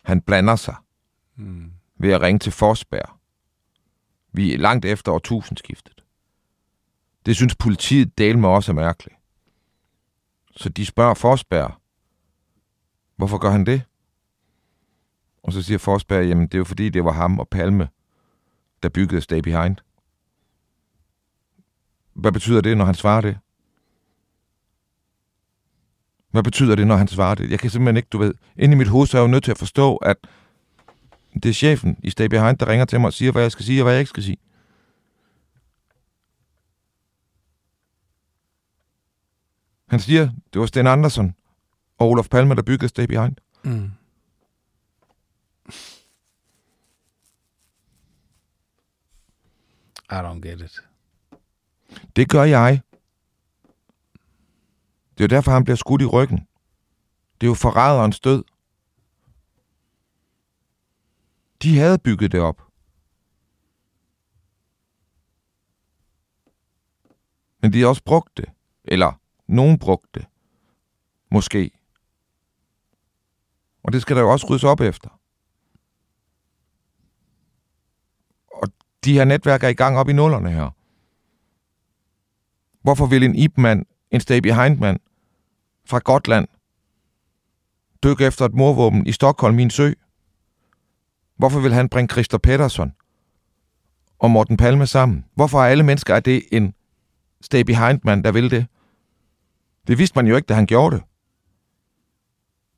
[0.05, 0.77] han blander sig
[1.37, 1.73] mm.
[1.97, 3.11] ved at ringe til Forsberg.
[4.33, 6.05] Vi er langt efter årtusindskiftet.
[7.27, 9.17] Det synes politiet del med også er mærkeligt.
[10.57, 11.75] Så de spørger Forsberg,
[13.17, 13.83] hvorfor gør han det?
[15.43, 17.89] Og så siger Forsberg, jamen det er jo fordi, det var ham og Palme,
[18.83, 19.77] der byggede Stay Behind.
[22.13, 23.39] Hvad betyder det, når han svarer det?
[26.35, 27.51] Hvad betyder det, når han svarer det?
[27.51, 29.45] Jeg kan simpelthen ikke, du ved, inde i mit hoved, så er jeg jo nødt
[29.45, 30.17] til at forstå, at
[31.35, 33.65] det er chefen i Stay Behind, der ringer til mig og siger, hvad jeg skal
[33.65, 34.37] sige og hvad jeg ikke skal sige.
[39.89, 41.35] Han siger, det var Sten Andersen
[41.99, 43.37] og Olof Palme, der byggede Stay Behind.
[43.63, 43.91] Mm.
[50.11, 50.81] I don't get it.
[52.17, 52.81] Det gør jeg.
[55.19, 56.39] Det er jo derfor, han bliver skudt i ryggen.
[57.41, 58.45] Det er jo forræderens død.
[61.63, 62.63] De havde bygget det op.
[67.63, 68.51] Men de har også brugt det.
[68.85, 70.27] Eller nogen brugte det.
[71.31, 71.71] Måske.
[73.83, 75.21] Og det skal der jo også ryddes op efter.
[78.53, 78.69] Og
[79.05, 80.71] de her netværk er i gang op i nullerne her.
[82.83, 85.01] Hvorfor vil en Ipman en stay behind mand
[85.87, 86.49] fra Gotland
[88.05, 89.93] dykke efter et morvåben i Stockholm i en sø?
[91.37, 92.93] Hvorfor vil han bringe Christer Pettersson
[94.19, 95.25] og Morten Palme sammen?
[95.35, 96.75] Hvorfor er alle mennesker, er det en
[97.41, 98.67] stay behind mand, der vil det?
[99.87, 101.05] Det vidste man jo ikke, da han gjorde det.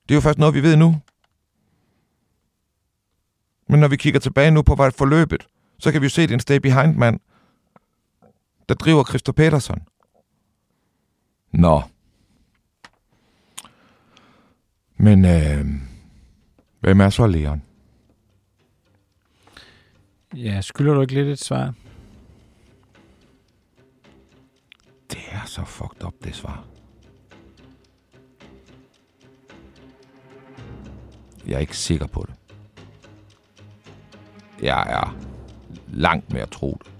[0.09, 1.01] Det er jo først noget, vi ved nu.
[3.68, 5.47] Men når vi kigger tilbage nu på hvad forløbet,
[5.78, 7.20] så kan vi jo se, at det er en stay behind mand,
[8.68, 9.82] der driver Christer Petersen.
[11.53, 11.82] Nå.
[14.97, 15.66] Men øh,
[16.80, 17.62] hvem er så Leon?
[20.34, 21.74] Ja, skylder du ikke lidt et svar?
[25.11, 26.66] Det er så fucked up, det svar.
[31.47, 32.34] Jeg er ikke sikker på det.
[34.62, 35.16] Jeg er
[35.88, 36.92] langt mere tro det.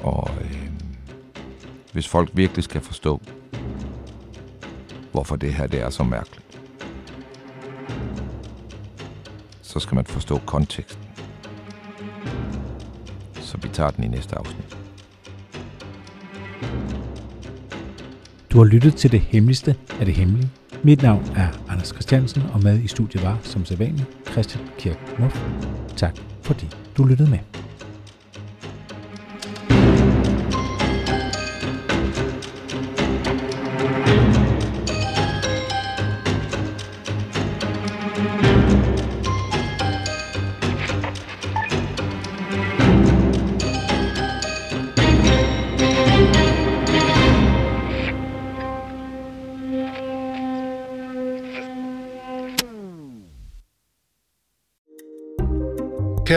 [0.00, 0.81] Og øh,
[1.92, 3.20] hvis folk virkelig skal forstå,
[5.12, 6.60] hvorfor det her det er så mærkeligt.
[9.62, 11.04] Så skal man forstå konteksten.
[13.34, 14.78] Så vi tager den i næste afsnit.
[18.50, 20.50] Du har lyttet til det hemmeligste af det hemmelige.
[20.82, 25.42] Mit navn er Anders Christiansen, og med i studiet var, som sædvanligt, Christian Kirk Muff.
[25.96, 27.61] Tak fordi du lyttede med.